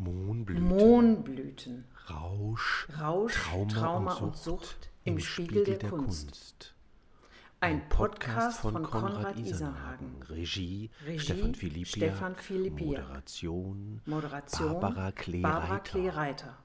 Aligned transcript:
Mohnblüten, 0.00 0.66
Mohnblüten, 0.66 1.84
Rausch, 2.08 2.88
Rausch, 2.98 3.34
Trauma, 3.34 3.68
Trauma 3.68 4.14
und, 4.14 4.22
und 4.22 4.36
Sucht 4.36 4.64
Sucht 4.64 4.90
im 5.04 5.18
Spiegel 5.18 5.64
der 5.64 5.90
Kunst. 5.90 6.74
Ein 7.60 7.82
Ein 7.82 7.88
Podcast 7.90 8.30
Podcast 8.30 8.60
von 8.60 8.72
von 8.72 8.82
Konrad 8.84 9.12
Konrad 9.12 9.36
Isenhagen. 9.36 10.16
Isenhagen. 10.16 10.22
Regie, 10.30 10.90
Regie, 11.04 11.18
Stefan 11.18 11.54
Philippiak. 11.54 11.86
Stefan 11.86 12.34
Philippiak. 12.36 13.02
Moderation, 13.02 14.00
Moderation 14.06 14.80
Barbara 14.80 15.12
Klee 15.12 15.42
Barbara 15.42 15.74
Reiter. 15.74 15.82
Klee-Reiter. 15.90 16.56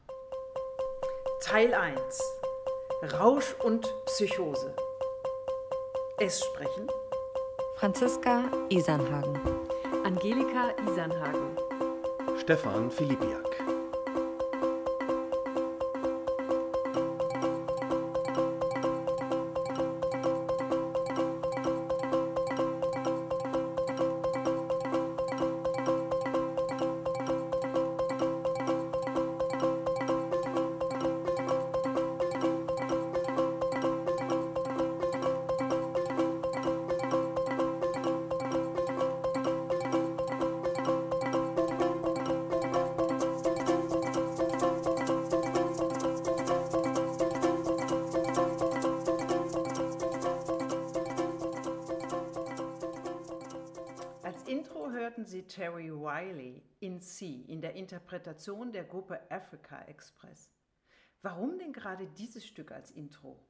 Teil 1.41 1.73
1 1.73 1.99
Rausch 3.20 3.54
und 3.65 3.86
Psychose. 4.05 4.73
Es 6.20 6.41
sprechen 6.41 6.88
Franziska 7.79 8.45
Isanhagen. 8.70 9.38
Angelika 10.05 10.70
Isanhagen. 10.88 11.64
Stefan 12.38 12.89
Philippiak. 12.89 13.74
Interpretation 57.86 58.72
der 58.72 58.83
Gruppe 58.83 59.19
Africa 59.30 59.80
Express. 59.83 60.50
Warum 61.22 61.59
denn 61.59 61.72
gerade 61.72 62.08
dieses 62.08 62.44
Stück 62.44 62.72
als 62.72 62.89
Intro? 62.89 63.47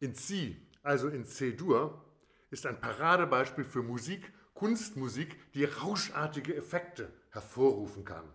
In 0.00 0.14
C, 0.14 0.60
also 0.82 1.08
in 1.08 1.24
C-Dur, 1.24 2.04
ist 2.50 2.66
ein 2.66 2.78
Paradebeispiel 2.78 3.64
für 3.64 3.82
Musik, 3.82 4.34
Kunstmusik, 4.52 5.50
die 5.54 5.64
rauschartige 5.64 6.54
Effekte 6.54 7.10
hervorrufen 7.30 8.04
kann. 8.04 8.28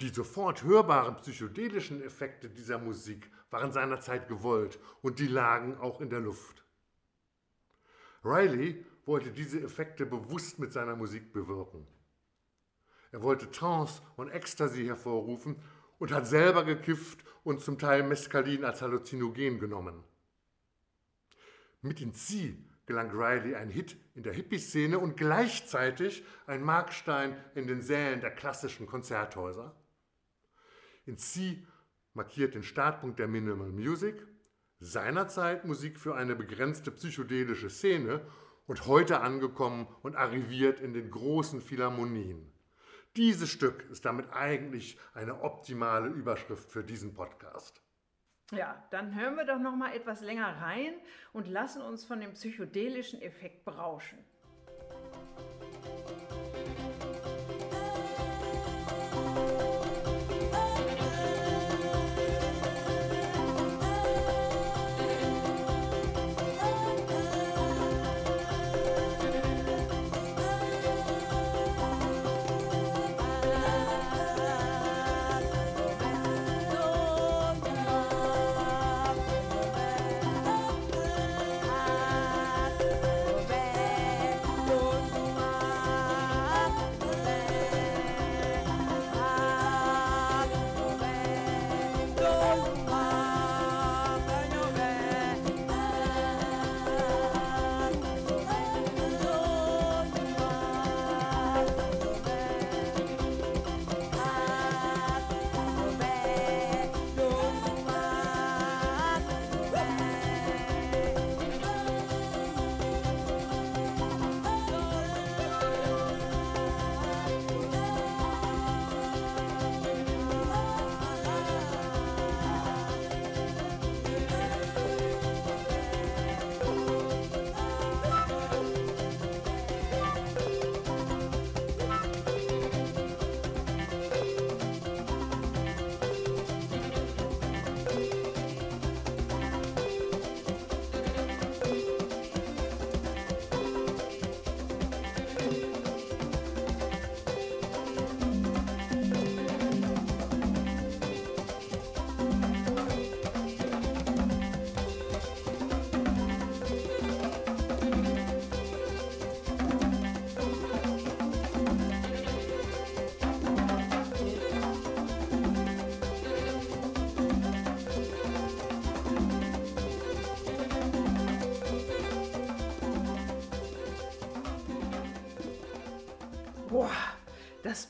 Die 0.00 0.08
sofort 0.08 0.64
hörbaren 0.64 1.14
psychedelischen 1.18 2.02
Effekte 2.02 2.50
dieser 2.50 2.78
Musik 2.78 3.30
waren 3.50 3.70
seinerzeit 3.70 4.26
gewollt 4.26 4.80
und 5.02 5.20
die 5.20 5.28
lagen 5.28 5.76
auch 5.78 6.00
in 6.00 6.10
der 6.10 6.20
Luft. 6.20 6.64
Riley 8.24 8.84
wollte 9.04 9.30
diese 9.30 9.60
Effekte 9.62 10.04
bewusst 10.04 10.58
mit 10.58 10.72
seiner 10.72 10.96
Musik 10.96 11.32
bewirken. 11.32 11.86
Er 13.12 13.22
wollte 13.22 13.50
Trance 13.50 14.02
und 14.16 14.30
Ecstasy 14.30 14.84
hervorrufen 14.84 15.56
und 15.98 16.12
hat 16.12 16.26
selber 16.26 16.64
gekifft 16.64 17.24
und 17.44 17.60
zum 17.60 17.78
Teil 17.78 18.02
Mescalin 18.02 18.64
als 18.64 18.82
Halluzinogen 18.82 19.58
genommen. 19.58 20.02
Mit 21.82 22.00
in 22.00 22.12
Sie 22.12 22.64
gelang 22.86 23.10
Riley 23.10 23.54
ein 23.54 23.68
Hit 23.68 23.96
in 24.14 24.22
der 24.22 24.32
Hippie-Szene 24.32 24.98
und 24.98 25.16
gleichzeitig 25.16 26.24
ein 26.46 26.62
Markstein 26.62 27.36
in 27.54 27.66
den 27.66 27.82
Sälen 27.82 28.20
der 28.20 28.30
klassischen 28.30 28.86
Konzerthäuser. 28.86 29.74
In 31.04 31.18
Sie 31.18 31.66
markiert 32.14 32.54
den 32.54 32.62
Startpunkt 32.62 33.18
der 33.18 33.28
Minimal 33.28 33.70
Music, 33.70 34.26
seinerzeit 34.80 35.64
Musik 35.64 35.98
für 35.98 36.14
eine 36.14 36.34
begrenzte 36.34 36.90
psychedelische 36.90 37.70
Szene 37.70 38.26
und 38.66 38.86
heute 38.86 39.20
angekommen 39.20 39.86
und 40.02 40.16
arriviert 40.16 40.80
in 40.80 40.92
den 40.92 41.10
großen 41.10 41.60
Philharmonien. 41.60 42.52
Dieses 43.16 43.50
Stück 43.50 43.88
ist 43.90 44.04
damit 44.04 44.30
eigentlich 44.32 44.98
eine 45.14 45.40
optimale 45.40 46.08
Überschrift 46.08 46.70
für 46.70 46.84
diesen 46.84 47.14
Podcast. 47.14 47.80
Ja, 48.50 48.86
dann 48.90 49.18
hören 49.18 49.36
wir 49.36 49.46
doch 49.46 49.58
noch 49.58 49.74
mal 49.74 49.94
etwas 49.94 50.20
länger 50.20 50.60
rein 50.60 50.92
und 51.32 51.48
lassen 51.48 51.80
uns 51.80 52.04
von 52.04 52.20
dem 52.20 52.34
psychedelischen 52.34 53.22
Effekt 53.22 53.64
berauschen. 53.64 54.18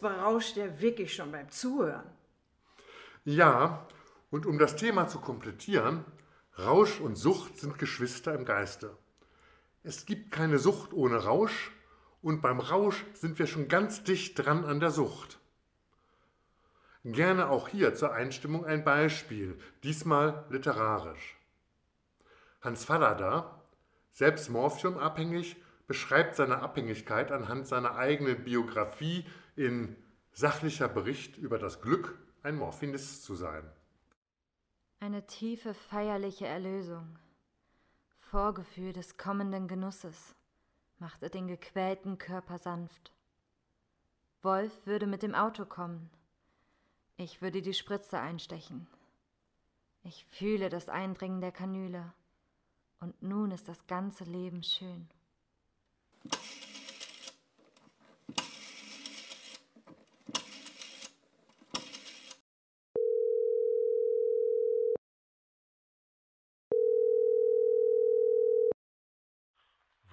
Berauscht 0.01 0.57
ja 0.57 0.81
wirklich 0.81 1.15
schon 1.15 1.33
beim 1.33 1.51
Zuhören. 1.51 2.11
Ja, 3.25 3.87
und 4.31 4.47
um 4.47 4.59
das 4.59 4.77
Thema 4.77 5.09
zu 5.09 5.19
komplettieren, 5.19 6.05
Rausch 6.59 7.01
und 7.01 7.17
Sucht 7.17 7.59
sind 7.59 7.79
Geschwister 7.79 8.35
im 8.35 8.45
Geiste. 8.45 8.97
Es 9.83 10.07
gibt 10.07 10.31
keine 10.31 10.59
Sucht 10.59 10.93
ohne 10.93 11.25
Rausch 11.25 11.73
und 12.23 12.41
beim 12.41 12.61
Rausch 12.61 13.05
sind 13.15 13.39
wir 13.39 13.47
schon 13.47 13.69
ganz 13.69 14.03
dicht 14.03 14.39
dran 14.39 14.65
an 14.65 14.81
der 14.81 14.91
Sucht. 14.91 15.39
Gerne 17.05 17.51
auch 17.51 17.69
hier 17.69 17.95
zur 17.95 18.13
Einstimmung 18.13 18.65
ein 18.65 18.83
Beispiel, 18.83 19.59
diesmal 19.85 20.45
literarisch. 20.51 21.37
Hans 22.63 22.85
Fallada, 22.85 23.63
selbst 24.13 24.51
morphiumabhängig, 24.51 25.57
beschreibt 25.87 26.35
seine 26.35 26.63
Abhängigkeit 26.63 27.31
anhand 27.31 27.69
seiner 27.69 27.97
eigenen 27.97 28.43
Biografie 28.43 29.25
in 29.57 29.97
Sachlicher 30.33 30.89
Bericht 30.89 31.39
über 31.39 31.59
das 31.59 31.81
Glück, 31.81 32.19
ein 32.43 32.57
Morphinist 32.57 33.25
zu 33.25 33.35
sein. 33.35 33.65
Eine 35.01 35.27
tiefe 35.27 35.75
feierliche 35.75 36.47
Erlösung. 36.47 37.19
Vorgefühl 38.21 38.93
des 38.93 39.17
kommenden 39.17 39.67
Genusses 39.67 40.35
machte 40.99 41.31
den 41.31 41.49
gequälten 41.49 42.19
Körper 42.19 42.59
sanft. 42.59 43.13
Wolf 44.43 44.87
würde 44.87 45.07
mit 45.07 45.23
dem 45.23 45.35
Auto 45.35 45.65
kommen. 45.65 46.11
Ich 47.17 47.41
würde 47.41 47.63
die 47.63 47.75
Spritze 47.75 48.19
einstechen. 48.19 48.87
Ich 50.03 50.25
fühle 50.27 50.69
das 50.69 50.89
Eindringen 50.89 51.41
der 51.41 51.53
Kanüle. 51.53 52.13
Und 53.01 53.23
nun 53.23 53.51
ist 53.51 53.69
das 53.69 53.87
ganze 53.87 54.25
Leben 54.25 54.63
schön. 54.63 55.09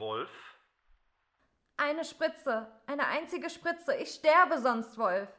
Wolf? 0.04 0.30
Eine 1.94 2.06
Spritze, 2.06 2.68
eine 2.88 3.06
einzige 3.06 3.52
Spritze. 3.52 3.96
Ich 3.98 4.16
sterbe 4.16 4.60
sonst, 4.60 4.98
Wolf. 4.98 5.30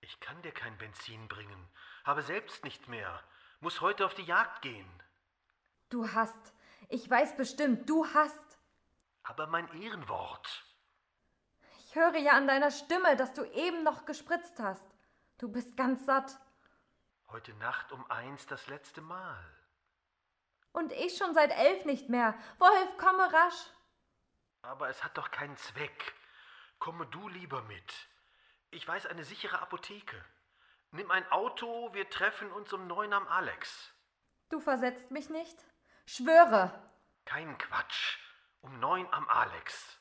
Ich 0.00 0.18
kann 0.18 0.40
dir 0.40 0.50
kein 0.50 0.78
Benzin 0.78 1.28
bringen, 1.28 1.68
habe 2.04 2.22
selbst 2.22 2.64
nicht 2.64 2.88
mehr, 2.88 3.22
muss 3.60 3.82
heute 3.82 4.06
auf 4.06 4.14
die 4.14 4.22
Jagd 4.22 4.62
gehen. 4.62 4.88
Du 5.90 6.10
hast. 6.14 6.54
Ich 6.88 7.08
weiß 7.10 7.36
bestimmt, 7.36 7.86
du 7.86 8.06
hast. 8.14 8.58
Aber 9.24 9.46
mein 9.46 9.68
Ehrenwort. 9.82 10.64
Ich 11.80 11.94
höre 11.94 12.16
ja 12.16 12.32
an 12.32 12.46
deiner 12.46 12.70
Stimme, 12.70 13.14
dass 13.16 13.34
du 13.34 13.44
eben 13.44 13.82
noch 13.82 14.06
gespritzt 14.06 14.58
hast. 14.60 14.96
Du 15.36 15.52
bist 15.52 15.76
ganz 15.76 16.06
satt. 16.06 16.38
Heute 17.28 17.52
Nacht 17.56 17.92
um 17.92 18.10
eins 18.10 18.46
das 18.46 18.68
letzte 18.68 19.02
Mal. 19.02 19.44
Und 20.72 20.92
ich 20.92 21.18
schon 21.18 21.34
seit 21.34 21.50
elf 21.50 21.84
nicht 21.84 22.08
mehr. 22.08 22.34
Wolf, 22.58 22.96
komme 22.96 23.30
rasch. 23.30 23.66
Aber 24.62 24.88
es 24.88 25.04
hat 25.04 25.16
doch 25.16 25.30
keinen 25.30 25.56
Zweck. 25.56 26.14
Komme 26.78 27.06
du 27.06 27.28
lieber 27.28 27.62
mit. 27.62 28.08
Ich 28.70 28.86
weiß 28.86 29.06
eine 29.06 29.24
sichere 29.24 29.60
Apotheke. 29.60 30.22
Nimm 30.90 31.10
ein 31.10 31.30
Auto, 31.30 31.92
wir 31.92 32.08
treffen 32.08 32.50
uns 32.52 32.72
um 32.72 32.86
neun 32.86 33.12
am 33.12 33.26
Alex. 33.28 33.92
Du 34.48 34.60
versetzt 34.60 35.10
mich 35.10 35.28
nicht? 35.28 35.56
Schwöre. 36.06 36.72
Kein 37.24 37.58
Quatsch. 37.58 38.18
Um 38.60 38.78
neun 38.80 39.06
am 39.12 39.28
Alex. 39.28 39.98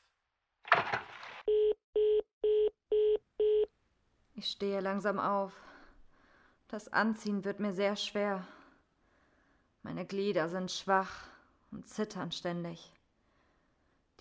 Ich 4.33 4.51
stehe 4.51 4.79
langsam 4.79 5.19
auf. 5.19 5.53
Das 6.67 6.87
Anziehen 6.91 7.43
wird 7.43 7.59
mir 7.59 7.73
sehr 7.73 7.95
schwer. 7.95 8.47
Meine 9.83 10.05
Glieder 10.05 10.49
sind 10.49 10.71
schwach 10.71 11.27
und 11.71 11.87
zittern 11.87 12.31
ständig. 12.31 12.93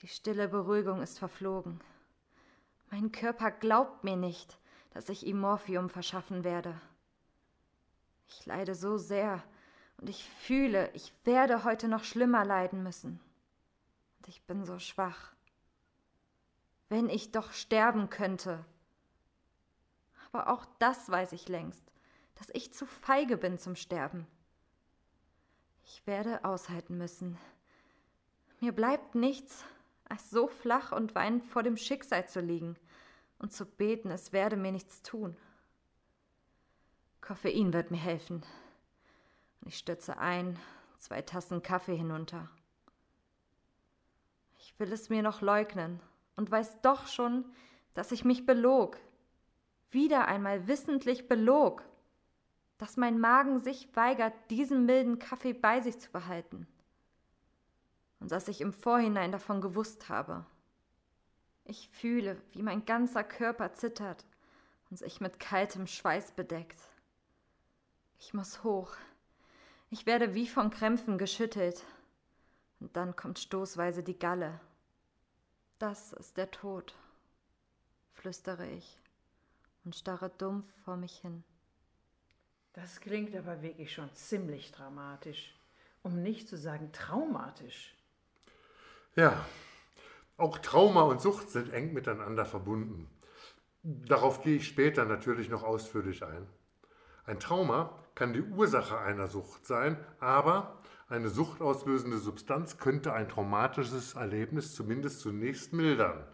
Die 0.03 0.09
stille 0.09 0.49
Beruhigung 0.49 1.01
ist 1.01 1.19
verflogen. 1.19 1.81
Mein 2.91 3.13
Körper 3.13 3.51
glaubt 3.51 4.05
mir 4.05 4.17
nicht, 4.17 4.59
dass 4.91 5.09
ich 5.09 5.27
ihm 5.27 5.41
Morphium 5.41 5.89
verschaffen 5.89 6.45
werde. 6.45 6.81
Ich 8.29 8.45
leide 8.47 8.75
so 8.75 8.99
sehr 8.99 9.43
und 9.99 10.11
ich 10.11 10.29
fühle, 10.29 10.91
ich 10.93 11.13
werde 11.25 11.65
heute 11.65 11.89
noch 11.89 12.05
schlimmer 12.05 12.45
leiden 12.45 12.83
müssen. 12.83 13.21
Und 14.19 14.29
ich 14.29 14.43
bin 14.43 14.65
so 14.65 14.79
schwach. 14.79 15.33
Wenn 16.89 17.09
ich 17.09 17.33
doch 17.33 17.53
sterben 17.53 18.11
könnte. 18.11 18.65
Aber 20.31 20.51
auch 20.51 20.67
das 20.79 21.09
weiß 21.09 21.33
ich 21.33 21.49
längst, 21.49 21.83
dass 22.35 22.51
ich 22.53 22.73
zu 22.73 22.85
feige 22.87 23.37
bin 23.37 23.59
zum 23.59 23.77
Sterben. 23.77 24.27
Ich 25.85 26.07
werde 26.07 26.45
aushalten 26.45 26.99
müssen. 26.99 27.39
Mir 28.61 28.73
bleibt 28.73 29.15
nichts, 29.15 29.65
als 30.09 30.31
so 30.31 30.47
flach 30.49 30.93
und 30.93 31.15
weinend 31.15 31.45
vor 31.45 31.63
dem 31.63 31.77
Schicksal 31.77 32.29
zu 32.29 32.41
liegen 32.41 32.77
und 33.39 33.53
zu 33.53 33.67
beten, 33.67 34.11
es 34.11 34.33
werde 34.33 34.57
mir 34.57 34.73
nichts 34.73 35.03
tun. 35.03 35.37
Koffein 37.21 37.73
wird 37.73 37.91
mir 37.91 37.97
helfen. 37.97 38.45
Und 39.61 39.69
ich 39.69 39.79
stürze 39.79 40.19
ein, 40.19 40.59
zwei 40.99 41.23
Tassen 41.23 41.63
Kaffee 41.63 41.97
hinunter. 41.97 42.49
Ich 44.59 44.79
will 44.79 44.93
es 44.93 45.09
mir 45.09 45.23
noch 45.23 45.41
leugnen 45.41 46.01
und 46.37 46.51
weiß 46.51 46.81
doch 46.83 47.07
schon, 47.07 47.45
dass 47.95 48.13
ich 48.13 48.25
mich 48.25 48.47
belog. 48.47 48.99
Wieder 49.91 50.29
einmal 50.29 50.69
wissentlich 50.69 51.29
belog. 51.29 51.83
Dass 52.79 52.97
mein 52.97 53.19
Magen 53.19 53.59
sich 53.59 53.89
weigert, 53.97 54.35
diesen 54.51 54.85
milden 54.85 55.19
Kaffee 55.19 55.55
bei 55.55 55.81
sich 55.81 55.99
zu 55.99 56.11
behalten. 56.13 56.69
Und 58.21 58.33
dass 58.33 58.49
ich 58.49 58.61
im 58.61 58.73
Vorhinein 58.73 59.33
davon 59.33 59.61
gewusst 59.61 60.09
habe. 60.09 60.47
Ich 61.65 61.89
fühle, 61.91 62.41
wie 62.53 62.63
mein 62.63 62.85
ganzer 62.85 63.25
Körper 63.25 63.73
zittert 63.73 64.25
und 64.91 64.99
sich 64.99 65.21
mit 65.21 65.41
kaltem 65.41 65.87
Schweiß 65.87 66.33
bedeckt. 66.33 66.81
Ich 68.19 68.35
muss 68.35 68.63
hoch. 68.65 68.95
Ich 69.91 70.07
werde 70.07 70.35
wie 70.35 70.49
von 70.49 70.71
Krämpfen 70.71 71.19
geschüttelt. 71.19 71.85
Und 72.81 72.97
dann 72.97 73.17
kommt 73.17 73.39
stoßweise 73.39 74.03
die 74.03 74.19
Galle. 74.19 74.61
Das 75.79 76.13
ist 76.13 76.37
der 76.37 76.51
Tod, 76.51 76.95
flüstere 78.15 78.67
ich 78.71 78.99
und 79.85 79.95
starre 79.95 80.31
dumpf 80.31 80.67
vor 80.85 80.97
mich 80.97 81.19
hin. 81.19 81.45
Das 82.73 83.01
klingt 83.01 83.35
aber 83.35 83.63
wirklich 83.63 83.93
schon 83.93 84.13
ziemlich 84.15 84.73
dramatisch, 84.73 85.55
um 86.03 86.23
nicht 86.23 86.49
zu 86.49 86.57
sagen 86.59 86.93
traumatisch. 86.93 87.96
Ja, 89.17 89.45
auch 90.37 90.59
Trauma 90.59 91.03
und 91.03 91.23
Sucht 91.23 91.49
sind 91.49 91.73
eng 91.73 91.95
miteinander 91.95 92.45
verbunden. 92.45 93.09
Darauf 93.83 94.43
gehe 94.43 94.57
ich 94.57 94.69
später 94.69 95.07
natürlich 95.07 95.49
noch 95.49 95.63
ausführlich 95.63 96.23
ein. 96.23 96.47
Ein 97.25 97.41
Trauma 97.41 97.99
kann 98.15 98.35
die 98.35 98.43
Ursache 98.43 98.99
einer 98.99 99.27
Sucht 99.27 99.65
sein, 99.65 99.97
aber 100.21 100.83
eine 101.09 101.31
suchtauslösende 101.31 102.19
Substanz 102.19 102.79
könnte 102.79 103.15
ein 103.15 103.29
traumatisches 103.29 104.15
Erlebnis 104.15 104.75
zumindest 104.75 105.21
zunächst 105.21 105.73
mildern, 105.73 106.27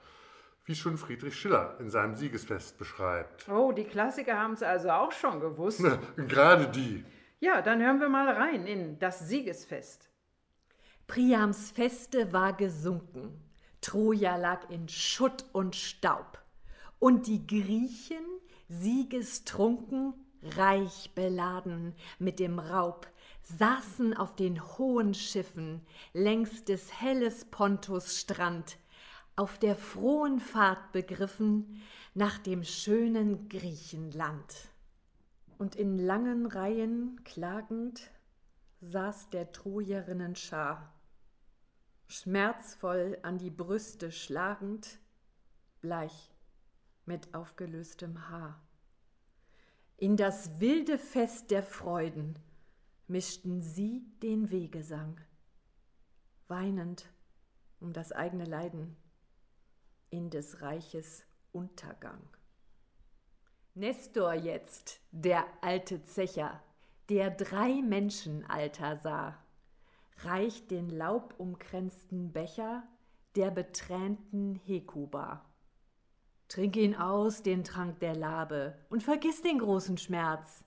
wie 0.64 0.74
schon 0.74 0.98
Friedrich 0.98 1.36
Schiller 1.36 1.76
in 1.78 1.88
seinem 1.88 2.16
Siegesfest 2.16 2.78
beschreibt. 2.78 3.48
Oh, 3.48 3.70
die 3.70 3.84
Klassiker 3.84 4.36
haben 4.36 4.54
es 4.54 4.62
also 4.64 4.90
auch 4.90 5.12
schon 5.12 5.38
gewusst. 5.38 5.84
Gerade 6.16 6.66
die. 6.66 7.04
Ja, 7.38 7.62
dann 7.62 7.80
hören 7.80 8.00
wir 8.00 8.08
mal 8.08 8.28
rein 8.28 8.66
in 8.66 8.98
das 8.98 9.28
Siegesfest. 9.28 10.11
Priams 11.06 11.70
Feste 11.70 12.32
war 12.32 12.52
gesunken. 12.52 13.40
Troja 13.80 14.36
lag 14.36 14.70
in 14.70 14.88
Schutt 14.88 15.44
und 15.52 15.74
Staub. 15.76 16.42
Und 16.98 17.26
die 17.26 17.46
Griechen, 17.46 18.24
siegestrunken, 18.68 20.14
reich 20.42 21.10
beladen 21.14 21.94
mit 22.18 22.38
dem 22.38 22.58
Raub, 22.58 23.08
saßen 23.42 24.16
auf 24.16 24.36
den 24.36 24.62
hohen 24.78 25.14
Schiffen 25.14 25.80
längs 26.12 26.64
des 26.64 27.00
Hellespontus 27.00 28.18
Strand, 28.18 28.78
auf 29.34 29.58
der 29.58 29.74
frohen 29.74 30.38
Fahrt 30.38 30.92
begriffen 30.92 31.82
nach 32.14 32.38
dem 32.38 32.62
schönen 32.62 33.48
Griechenland. 33.48 34.70
Und 35.58 35.74
in 35.74 35.98
langen 35.98 36.46
Reihen 36.46 37.20
klagend 37.24 38.11
saß 38.82 39.30
der 39.30 39.52
Trojerinnen 39.52 40.34
Schar, 40.34 40.92
schmerzvoll 42.08 43.16
an 43.22 43.38
die 43.38 43.50
Brüste 43.50 44.10
schlagend, 44.10 44.98
bleich 45.80 46.34
mit 47.06 47.32
aufgelöstem 47.32 48.28
Haar. 48.28 48.60
In 49.96 50.16
das 50.16 50.58
wilde 50.58 50.98
Fest 50.98 51.52
der 51.52 51.62
Freuden 51.62 52.36
mischten 53.06 53.62
sie 53.62 54.04
den 54.20 54.50
Wegesang, 54.50 55.20
weinend 56.48 57.08
um 57.78 57.92
das 57.92 58.10
eigene 58.10 58.44
Leiden 58.44 58.96
in 60.10 60.28
des 60.28 60.60
Reiches 60.60 61.24
Untergang. 61.52 62.22
Nestor 63.74 64.34
jetzt, 64.34 65.00
der 65.12 65.46
alte 65.62 66.02
Zecher, 66.02 66.62
der 67.08 67.30
drei 67.30 67.82
Menschenalter 67.82 68.96
sah, 68.96 69.38
reicht 70.24 70.70
den 70.70 70.88
laubumkränzten 70.88 72.32
Becher 72.32 72.84
der 73.34 73.50
betränten 73.50 74.60
Hekuba. 74.66 75.44
Trink 76.48 76.76
ihn 76.76 76.94
aus, 76.94 77.42
den 77.42 77.64
Trank 77.64 77.98
der 78.00 78.14
Labe, 78.14 78.76
und 78.90 79.02
vergiss 79.02 79.42
den 79.42 79.58
großen 79.58 79.96
Schmerz. 79.96 80.64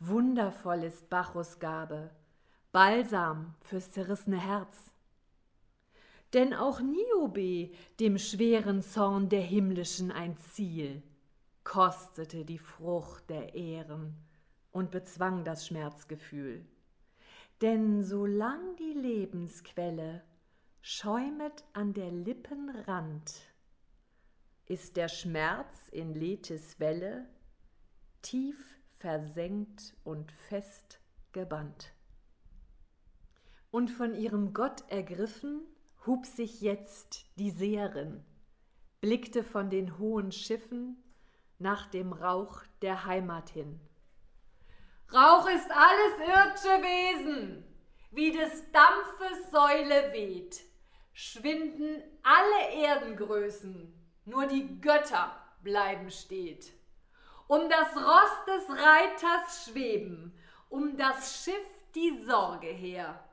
Wundervoll 0.00 0.84
ist 0.84 1.08
Bacchus 1.08 1.58
Gabe, 1.60 2.10
Balsam 2.72 3.54
fürs 3.62 3.90
zerrissene 3.90 4.40
Herz. 4.40 4.92
Denn 6.34 6.52
auch 6.52 6.80
Niobe 6.80 7.70
dem 8.00 8.18
schweren 8.18 8.82
Zorn 8.82 9.28
der 9.28 9.40
Himmlischen 9.40 10.12
ein 10.12 10.36
Ziel, 10.36 11.02
kostete 11.64 12.44
die 12.44 12.58
Frucht 12.58 13.30
der 13.30 13.54
Ehren 13.54 14.27
und 14.78 14.92
bezwang 14.92 15.44
das 15.44 15.66
Schmerzgefühl. 15.66 16.64
Denn 17.60 18.04
solang 18.04 18.76
die 18.76 18.92
Lebensquelle 18.92 20.22
schäumet 20.82 21.64
an 21.72 21.92
der 21.92 22.12
Lippen 22.12 22.70
Rand, 22.86 23.32
ist 24.66 24.96
der 24.96 25.08
Schmerz 25.08 25.88
in 25.90 26.14
Lethes 26.14 26.78
Welle 26.78 27.26
tief 28.22 28.78
versenkt 28.98 29.96
und 30.04 30.30
fest 30.30 31.00
gebannt. 31.32 31.92
Und 33.72 33.90
von 33.90 34.14
ihrem 34.14 34.54
Gott 34.54 34.88
ergriffen, 34.88 35.62
hub 36.06 36.24
sich 36.24 36.60
jetzt 36.60 37.26
die 37.36 37.50
Seherin, 37.50 38.24
blickte 39.00 39.42
von 39.42 39.70
den 39.70 39.98
hohen 39.98 40.30
Schiffen 40.30 41.02
nach 41.58 41.86
dem 41.86 42.12
Rauch 42.12 42.62
der 42.80 43.04
Heimat 43.04 43.50
hin. 43.50 43.80
Rauch 45.12 45.48
ist 45.48 45.70
alles 45.70 46.18
irdische 46.18 46.82
Wesen, 46.82 47.64
wie 48.10 48.30
des 48.30 48.70
Dampfes 48.72 49.50
Säule 49.50 50.12
weht, 50.12 50.60
schwinden 51.14 52.02
alle 52.22 52.84
Erdengrößen, 52.84 53.94
nur 54.26 54.46
die 54.46 54.78
Götter 54.82 55.34
bleiben 55.62 56.10
steht. 56.10 56.72
Um 57.46 57.70
das 57.70 57.96
Ross 57.96 58.44
des 58.46 58.68
Reiters 58.68 59.64
schweben, 59.64 60.38
um 60.68 60.98
das 60.98 61.42
Schiff 61.42 61.66
die 61.94 62.22
Sorge 62.26 62.66
her. 62.66 63.24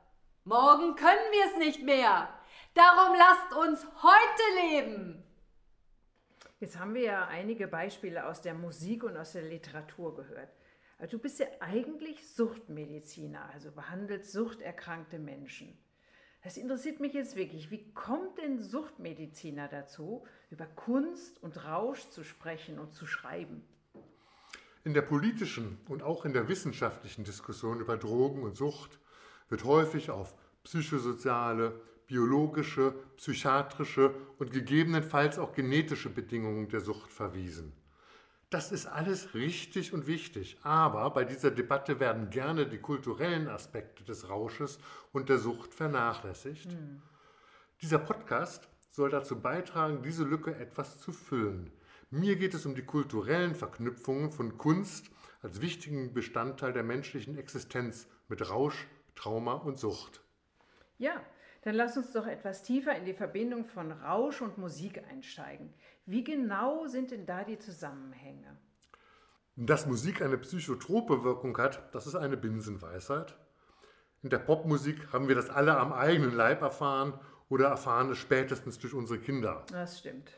Morgen 0.44 0.96
können 0.96 1.30
wir 1.30 1.44
es 1.52 1.58
nicht 1.58 1.82
mehr, 1.82 2.30
darum 2.72 3.14
lasst 3.18 3.52
uns 3.54 3.86
heute 4.02 4.70
leben. 4.70 5.22
Jetzt 6.58 6.78
haben 6.78 6.94
wir 6.94 7.02
ja 7.02 7.26
einige 7.26 7.68
Beispiele 7.68 8.24
aus 8.24 8.40
der 8.40 8.54
Musik 8.54 9.04
und 9.04 9.18
aus 9.18 9.32
der 9.32 9.42
Literatur 9.42 10.14
gehört. 10.14 10.48
Also 10.98 11.18
du 11.18 11.22
bist 11.22 11.38
ja 11.38 11.46
eigentlich 11.60 12.26
Suchtmediziner, 12.34 13.50
also 13.52 13.70
behandelst 13.70 14.32
suchterkrankte 14.32 15.18
Menschen. 15.18 15.76
Das 16.42 16.56
interessiert 16.56 17.00
mich 17.00 17.12
jetzt 17.12 17.36
wirklich. 17.36 17.70
Wie 17.70 17.92
kommt 17.92 18.38
denn 18.38 18.58
Suchtmediziner 18.58 19.68
dazu, 19.68 20.24
über 20.50 20.64
Kunst 20.64 21.42
und 21.42 21.64
Rausch 21.64 22.08
zu 22.10 22.24
sprechen 22.24 22.78
und 22.78 22.92
zu 22.92 23.06
schreiben? 23.06 23.62
In 24.84 24.94
der 24.94 25.02
politischen 25.02 25.78
und 25.88 26.02
auch 26.02 26.24
in 26.24 26.32
der 26.32 26.48
wissenschaftlichen 26.48 27.24
Diskussion 27.24 27.80
über 27.80 27.96
Drogen 27.96 28.42
und 28.44 28.56
Sucht 28.56 29.00
wird 29.48 29.64
häufig 29.64 30.10
auf 30.10 30.34
psychosoziale, 30.62 31.80
biologische, 32.06 32.94
psychiatrische 33.16 34.14
und 34.38 34.52
gegebenenfalls 34.52 35.38
auch 35.38 35.52
genetische 35.52 36.08
Bedingungen 36.08 36.68
der 36.68 36.80
Sucht 36.80 37.12
verwiesen. 37.12 37.72
Das 38.50 38.70
ist 38.70 38.86
alles 38.86 39.34
richtig 39.34 39.92
und 39.92 40.06
wichtig, 40.06 40.58
aber 40.62 41.10
bei 41.10 41.24
dieser 41.24 41.50
Debatte 41.50 41.98
werden 41.98 42.30
gerne 42.30 42.68
die 42.68 42.78
kulturellen 42.78 43.48
Aspekte 43.48 44.04
des 44.04 44.28
Rausches 44.28 44.78
und 45.12 45.28
der 45.28 45.38
Sucht 45.38 45.74
vernachlässigt. 45.74 46.70
Mhm. 46.70 47.02
Dieser 47.82 47.98
Podcast 47.98 48.68
soll 48.90 49.10
dazu 49.10 49.40
beitragen, 49.40 50.02
diese 50.02 50.24
Lücke 50.24 50.54
etwas 50.54 51.00
zu 51.00 51.12
füllen. 51.12 51.72
Mir 52.10 52.36
geht 52.36 52.54
es 52.54 52.64
um 52.66 52.76
die 52.76 52.84
kulturellen 52.84 53.56
Verknüpfungen 53.56 54.30
von 54.30 54.56
Kunst 54.56 55.10
als 55.42 55.60
wichtigen 55.60 56.14
Bestandteil 56.14 56.72
der 56.72 56.84
menschlichen 56.84 57.36
Existenz 57.36 58.06
mit 58.28 58.48
Rausch, 58.48 58.86
Trauma 59.16 59.54
und 59.54 59.76
Sucht. 59.76 60.22
Ja, 60.98 61.20
dann 61.62 61.74
lass 61.74 61.96
uns 61.96 62.12
doch 62.12 62.28
etwas 62.28 62.62
tiefer 62.62 62.96
in 62.96 63.04
die 63.04 63.12
Verbindung 63.12 63.64
von 63.64 63.90
Rausch 63.90 64.40
und 64.40 64.56
Musik 64.56 65.02
einsteigen. 65.10 65.74
Wie 66.06 66.22
genau 66.22 66.86
sind 66.86 67.10
denn 67.10 67.26
da 67.26 67.42
die 67.42 67.58
Zusammenhänge? 67.58 68.56
Dass 69.56 69.86
Musik 69.86 70.22
eine 70.22 70.38
psychotrope 70.38 71.24
Wirkung 71.24 71.58
hat, 71.58 71.92
das 71.94 72.06
ist 72.06 72.14
eine 72.14 72.36
Binsenweisheit. 72.36 73.36
In 74.22 74.30
der 74.30 74.38
Popmusik 74.38 75.12
haben 75.12 75.26
wir 75.26 75.34
das 75.34 75.50
alle 75.50 75.76
am 75.76 75.92
eigenen 75.92 76.32
Leib 76.32 76.62
erfahren 76.62 77.18
oder 77.48 77.66
erfahren 77.66 78.10
es 78.10 78.18
spätestens 78.18 78.78
durch 78.78 78.94
unsere 78.94 79.18
Kinder. 79.18 79.66
Das 79.72 79.98
stimmt. 79.98 80.30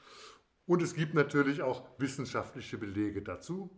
Und 0.66 0.82
es 0.82 0.94
gibt 0.94 1.12
natürlich 1.12 1.60
auch 1.60 1.86
wissenschaftliche 1.98 2.78
Belege 2.78 3.20
dazu. 3.20 3.70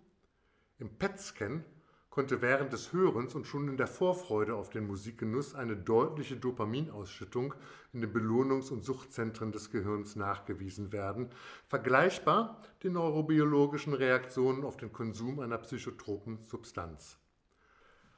Im 0.78 0.96
PET-Scan 0.96 1.64
konnte 2.10 2.42
während 2.42 2.72
des 2.72 2.92
Hörens 2.92 3.36
und 3.36 3.46
schon 3.46 3.68
in 3.68 3.76
der 3.76 3.86
Vorfreude 3.86 4.56
auf 4.56 4.68
den 4.68 4.86
Musikgenuss 4.86 5.54
eine 5.54 5.76
deutliche 5.76 6.36
Dopaminausschüttung 6.36 7.54
in 7.92 8.00
den 8.00 8.12
Belohnungs- 8.12 8.72
und 8.72 8.84
Suchtzentren 8.84 9.52
des 9.52 9.70
Gehirns 9.70 10.16
nachgewiesen 10.16 10.92
werden, 10.92 11.30
vergleichbar 11.68 12.62
den 12.82 12.94
neurobiologischen 12.94 13.94
Reaktionen 13.94 14.64
auf 14.64 14.76
den 14.76 14.92
Konsum 14.92 15.38
einer 15.38 15.58
psychotropen 15.58 16.42
Substanz. 16.42 17.16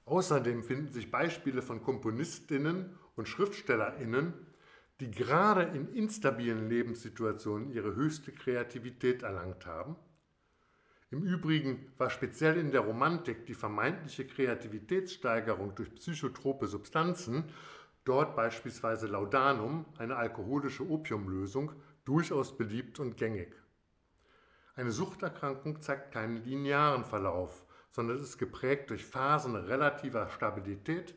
Außerdem 0.06 0.64
finden 0.64 0.90
sich 0.90 1.10
Beispiele 1.10 1.60
von 1.60 1.82
Komponistinnen 1.82 2.98
und 3.14 3.28
Schriftstellerinnen, 3.28 4.32
die 5.00 5.10
gerade 5.10 5.64
in 5.76 5.92
instabilen 5.92 6.68
Lebenssituationen 6.68 7.70
ihre 7.70 7.94
höchste 7.94 8.32
Kreativität 8.32 9.22
erlangt 9.22 9.66
haben– 9.66 9.96
im 11.12 11.22
Übrigen 11.22 11.92
war 11.98 12.08
speziell 12.08 12.56
in 12.56 12.70
der 12.70 12.80
Romantik 12.80 13.44
die 13.44 13.54
vermeintliche 13.54 14.26
Kreativitätssteigerung 14.26 15.74
durch 15.74 15.94
psychotrope 15.94 16.66
Substanzen, 16.66 17.44
dort 18.04 18.34
beispielsweise 18.34 19.08
Laudanum, 19.08 19.84
eine 19.98 20.16
alkoholische 20.16 20.88
Opiumlösung, 20.88 21.72
durchaus 22.06 22.56
beliebt 22.56 22.98
und 22.98 23.18
gängig. 23.18 23.54
Eine 24.74 24.90
Suchterkrankung 24.90 25.82
zeigt 25.82 26.12
keinen 26.12 26.38
linearen 26.38 27.04
Verlauf, 27.04 27.66
sondern 27.90 28.18
ist 28.18 28.38
geprägt 28.38 28.88
durch 28.88 29.04
Phasen 29.04 29.54
relativer 29.54 30.30
Stabilität, 30.30 31.14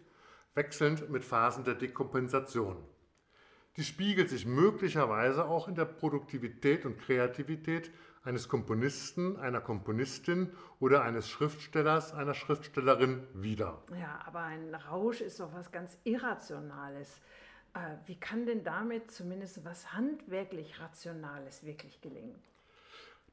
wechselnd 0.56 1.10
mit 1.10 1.24
Phasen 1.24 1.64
der 1.64 1.76
Dekompensation. 1.76 2.78
Die 3.78 3.84
spiegelt 3.84 4.30
sich 4.30 4.46
möglicherweise 4.46 5.46
auch 5.46 5.70
in 5.70 5.76
der 5.76 5.86
Produktivität 5.86 6.86
und 6.86 7.00
Kreativität 7.00 7.92
eines 8.26 8.50
Komponisten, 8.50 9.38
einer 9.38 9.62
Komponistin 9.62 10.52
oder 10.80 11.04
eines 11.04 11.30
Schriftstellers, 11.30 12.14
einer 12.14 12.34
Schriftstellerin 12.34 13.26
wider. 13.34 13.84
Ja, 13.98 14.20
aber 14.26 14.40
ein 14.40 14.74
Rausch 14.74 15.22
ist 15.22 15.40
doch 15.40 15.54
was 15.54 15.72
ganz 15.72 15.98
Irrationales. 16.04 17.22
Äh, 17.76 17.80
wie 18.08 18.20
kann 18.20 18.48
denn 18.48 18.64
damit 18.64 19.12
zumindest 19.12 19.64
was 19.64 19.94
handwerklich 19.94 20.80
Rationales 20.82 21.64
wirklich 21.66 22.02
gelingen? 22.02 22.36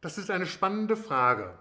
Das 0.03 0.19
ist 0.19 0.31
eine 0.31 0.47
spannende 0.47 0.97
Frage. 0.97 1.59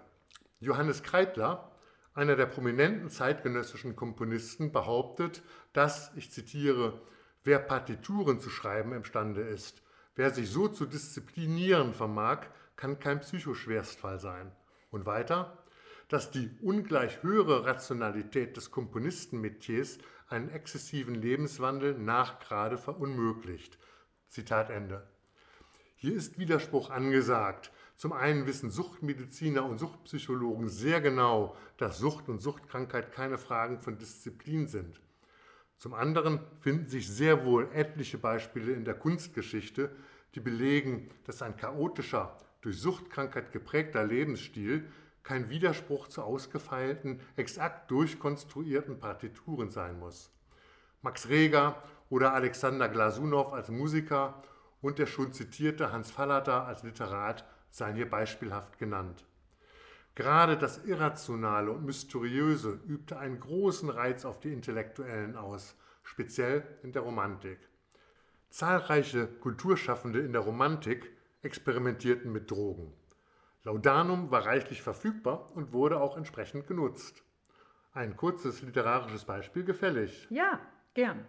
Johannes 0.59 1.01
Kreitler, 1.01 1.71
einer 2.13 2.35
der 2.35 2.47
prominenten 2.47 3.09
zeitgenössischen 3.09 3.95
Komponisten, 3.95 4.73
behauptet, 4.73 5.41
dass, 5.71 6.11
ich 6.17 6.31
zitiere, 6.31 7.01
wer 7.45 7.59
Partituren 7.59 8.41
zu 8.41 8.49
schreiben 8.49 8.91
imstande 8.91 9.41
ist, 9.41 9.81
wer 10.15 10.31
sich 10.31 10.49
so 10.49 10.67
zu 10.67 10.85
disziplinieren 10.85 11.93
vermag, 11.93 12.47
kann 12.81 12.97
kein 12.97 13.19
Psychoschwerstfall 13.19 14.19
sein. 14.19 14.51
Und 14.89 15.05
weiter, 15.05 15.55
dass 16.07 16.31
die 16.31 16.49
ungleich 16.61 17.21
höhere 17.21 17.63
Rationalität 17.63 18.57
des 18.57 18.71
Komponistenmetiers 18.71 19.99
einen 20.27 20.49
exzessiven 20.49 21.13
Lebenswandel 21.13 21.95
nachgrade 21.95 22.79
verunmöglicht. 22.79 23.77
Zitat 24.29 24.71
Ende. 24.71 25.07
Hier 25.95 26.15
ist 26.15 26.39
Widerspruch 26.39 26.89
angesagt. 26.89 27.71
Zum 27.97 28.13
einen 28.13 28.47
wissen 28.47 28.71
Suchtmediziner 28.71 29.63
und 29.63 29.77
Suchtpsychologen 29.77 30.67
sehr 30.67 31.01
genau, 31.01 31.55
dass 31.77 31.99
Sucht 31.99 32.29
und 32.29 32.39
Suchtkrankheit 32.39 33.11
keine 33.11 33.37
Fragen 33.37 33.79
von 33.79 33.99
Disziplin 33.99 34.67
sind. 34.67 34.99
Zum 35.77 35.93
anderen 35.93 36.39
finden 36.61 36.87
sich 36.87 37.07
sehr 37.07 37.45
wohl 37.45 37.69
etliche 37.73 38.17
Beispiele 38.17 38.73
in 38.73 38.85
der 38.85 38.95
Kunstgeschichte, 38.95 39.95
die 40.33 40.39
belegen, 40.39 41.11
dass 41.25 41.43
ein 41.43 41.55
chaotischer, 41.57 42.35
durch 42.61 42.79
Suchtkrankheit 42.79 43.51
geprägter 43.51 44.03
Lebensstil 44.03 44.87
kein 45.23 45.49
Widerspruch 45.49 46.07
zu 46.07 46.23
ausgefeilten, 46.23 47.19
exakt 47.35 47.91
durchkonstruierten 47.91 48.99
Partituren 48.99 49.69
sein 49.69 49.99
muss. 49.99 50.31
Max 51.01 51.29
Reger 51.29 51.81
oder 52.09 52.33
Alexander 52.33 52.89
Glasunow 52.89 53.53
als 53.53 53.69
Musiker 53.69 54.41
und 54.81 54.99
der 54.99 55.05
schon 55.05 55.33
zitierte 55.33 55.91
Hans 55.91 56.11
Fallada 56.11 56.65
als 56.65 56.83
Literat 56.83 57.45
seien 57.69 57.95
hier 57.95 58.09
beispielhaft 58.09 58.77
genannt. 58.77 59.25
Gerade 60.15 60.57
das 60.57 60.83
Irrationale 60.85 61.71
und 61.71 61.85
Mysteriöse 61.85 62.79
übte 62.85 63.17
einen 63.17 63.39
großen 63.39 63.89
Reiz 63.89 64.25
auf 64.25 64.39
die 64.41 64.51
Intellektuellen 64.51 65.37
aus, 65.37 65.77
speziell 66.03 66.63
in 66.83 66.91
der 66.91 67.03
Romantik. 67.03 67.59
Zahlreiche 68.49 69.27
Kulturschaffende 69.27 70.19
in 70.19 70.33
der 70.33 70.41
Romantik 70.41 71.09
experimentierten 71.41 72.31
mit 72.31 72.49
Drogen. 72.51 72.93
Laudanum 73.63 74.31
war 74.31 74.45
reichlich 74.45 74.81
verfügbar 74.81 75.51
und 75.55 75.73
wurde 75.73 76.01
auch 76.01 76.17
entsprechend 76.17 76.67
genutzt. 76.67 77.23
Ein 77.93 78.15
kurzes 78.15 78.61
literarisches 78.61 79.25
Beispiel 79.25 79.63
gefällig. 79.63 80.27
Ja, 80.29 80.59
gern. 80.93 81.27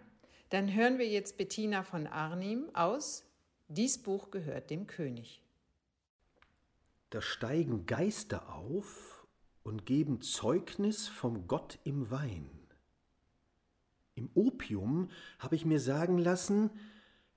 Dann 0.49 0.73
hören 0.73 0.97
wir 0.97 1.07
jetzt 1.07 1.37
Bettina 1.37 1.83
von 1.83 2.07
Arnim 2.07 2.69
aus 2.73 3.25
Dies 3.67 4.01
Buch 4.01 4.29
gehört 4.29 4.69
dem 4.69 4.87
König. 4.87 5.41
da 7.09 7.21
steigen 7.21 7.85
Geister 7.85 8.53
auf 8.53 9.27
und 9.63 9.85
geben 9.85 10.21
Zeugnis 10.21 11.07
vom 11.07 11.47
Gott 11.47 11.77
im 11.83 12.09
Wein. 12.09 12.49
Im 14.15 14.29
Opium 14.33 15.09
habe 15.39 15.55
ich 15.55 15.65
mir 15.65 15.79
sagen 15.79 16.17
lassen, 16.17 16.71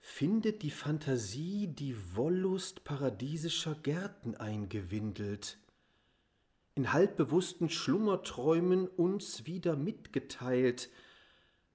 findet 0.09 0.63
die 0.63 0.71
Fantasie 0.71 1.67
die 1.67 1.95
Wollust 2.15 2.85
paradiesischer 2.85 3.75
Gärten 3.75 4.35
eingewindelt, 4.37 5.59
in 6.75 6.93
halbbewussten 6.93 7.69
Schlummerträumen 7.69 8.87
uns 8.87 9.47
wieder 9.47 9.77
mitgeteilt, 9.77 10.91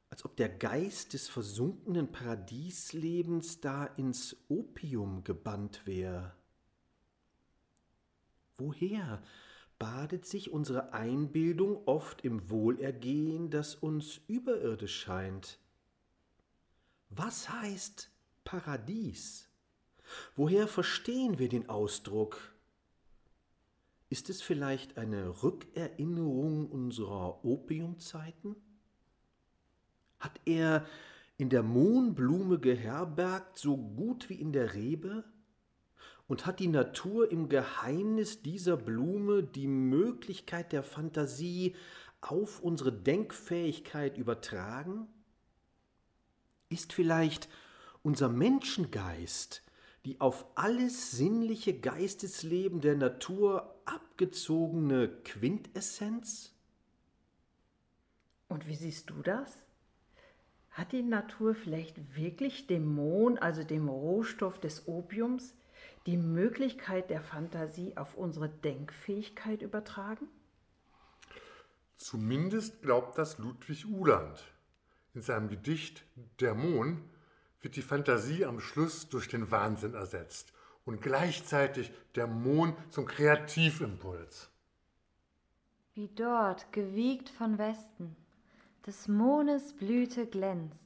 als 0.09 0.25
ob 0.25 0.37
der 0.37 0.49
Geist 0.49 1.13
des 1.13 1.27
versunkenen 1.27 2.11
Paradieslebens 2.11 3.59
da 3.59 3.85
ins 3.85 4.37
Opium 4.47 5.23
gebannt 5.23 5.85
wär. 5.85 6.33
Woher 8.57 9.21
badet 9.77 10.25
sich 10.25 10.51
unsere 10.51 10.93
Einbildung 10.93 11.85
oft 11.85 12.23
im 12.23 12.49
Wohlergehen, 12.49 13.51
das 13.51 13.75
uns 13.75 14.21
überirdisch 14.27 15.01
scheint? 15.01 15.59
Was 17.09 17.49
heißt 17.49 18.10
Paradies? 18.43 19.47
Woher 20.35 20.67
verstehen 20.67 21.39
wir 21.39 21.49
den 21.49 21.69
Ausdruck? 21.69 22.53
Ist 24.09 24.29
es 24.29 24.41
vielleicht 24.41 24.97
eine 24.97 25.41
Rückerinnerung 25.41 26.69
unserer 26.69 27.45
Opiumzeiten? 27.45 28.55
Hat 30.19 30.39
er 30.45 30.85
in 31.37 31.49
der 31.49 31.63
Mohnblume 31.63 32.59
geherbergt, 32.59 33.57
so 33.57 33.77
gut 33.77 34.29
wie 34.29 34.35
in 34.35 34.51
der 34.51 34.73
Rebe? 34.73 35.23
Und 36.27 36.45
hat 36.45 36.59
die 36.59 36.67
Natur 36.67 37.31
im 37.31 37.49
Geheimnis 37.49 38.41
dieser 38.41 38.77
Blume 38.77 39.43
die 39.43 39.67
Möglichkeit 39.67 40.71
der 40.71 40.83
Fantasie 40.83 41.75
auf 42.21 42.61
unsere 42.61 42.91
Denkfähigkeit 42.91 44.17
übertragen? 44.17 45.07
Ist 46.69 46.93
vielleicht 46.93 47.49
unser 48.03 48.29
Menschengeist 48.29 49.63
die 50.05 50.19
auf 50.19 50.45
alles 50.55 51.11
sinnliche 51.11 51.79
Geistesleben 51.79 52.81
der 52.81 52.95
Natur 52.95 53.75
abgezogene 53.85 55.09
Quintessenz? 55.23 56.53
Und 58.47 58.67
wie 58.67 58.75
siehst 58.75 59.09
du 59.09 59.21
das? 59.21 59.51
Hat 60.71 60.91
die 60.91 61.03
Natur 61.03 61.53
vielleicht 61.53 62.15
wirklich 62.15 62.65
dem 62.65 62.85
Mohn, 62.85 63.37
also 63.37 63.63
dem 63.63 63.89
Rohstoff 63.89 64.59
des 64.59 64.87
Opiums, 64.87 65.53
die 66.07 66.17
Möglichkeit 66.17 67.09
der 67.09 67.21
Fantasie 67.21 67.95
auf 67.97 68.15
unsere 68.15 68.49
Denkfähigkeit 68.49 69.61
übertragen? 69.61 70.27
Zumindest 71.97 72.81
glaubt 72.81 73.17
das 73.17 73.37
Ludwig 73.37 73.85
Uhland. 73.85 74.43
In 75.13 75.21
seinem 75.21 75.49
Gedicht 75.49 76.05
Der 76.39 76.55
Mohn 76.55 77.03
wird 77.61 77.75
die 77.75 77.81
Fantasie 77.81 78.45
am 78.45 78.59
Schluss 78.59 79.09
durch 79.09 79.27
den 79.27 79.51
Wahnsinn 79.51 79.93
ersetzt 79.93 80.53
und 80.85 81.01
gleichzeitig 81.01 81.91
der 82.15 82.27
Mohn 82.27 82.75
zum 82.89 83.05
Kreativimpuls. 83.05 84.49
Wie 85.93 86.07
dort, 86.07 86.71
gewiegt 86.71 87.29
von 87.29 87.57
Westen, 87.57 88.15
des 88.85 89.07
Mondes 89.07 89.73
Blüte 89.73 90.25
glänzt, 90.25 90.79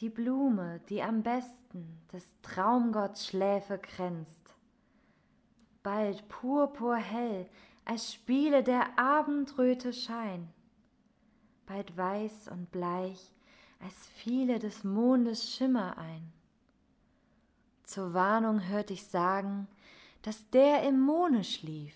die 0.00 0.08
Blume, 0.08 0.80
die 0.88 1.02
am 1.02 1.22
besten 1.22 2.00
des 2.12 2.24
Traumgotts 2.42 3.26
Schläfe 3.26 3.78
kränzt. 3.78 4.54
Bald 5.82 6.26
purpurhell, 6.28 7.48
als 7.84 8.12
spiele 8.12 8.64
der 8.64 8.98
Abendröte 8.98 9.92
Schein, 9.92 10.48
bald 11.66 11.96
weiß 11.96 12.48
und 12.48 12.72
bleich, 12.72 13.33
als 13.84 14.06
fiele 14.06 14.58
des 14.58 14.82
Mondes 14.82 15.52
Schimmer 15.52 15.98
ein. 15.98 16.32
Zur 17.84 18.14
Warnung 18.14 18.66
hört 18.66 18.90
ich 18.90 19.04
sagen, 19.06 19.68
dass 20.22 20.48
der 20.50 20.88
im 20.88 21.00
Monde 21.00 21.44
schlief, 21.44 21.94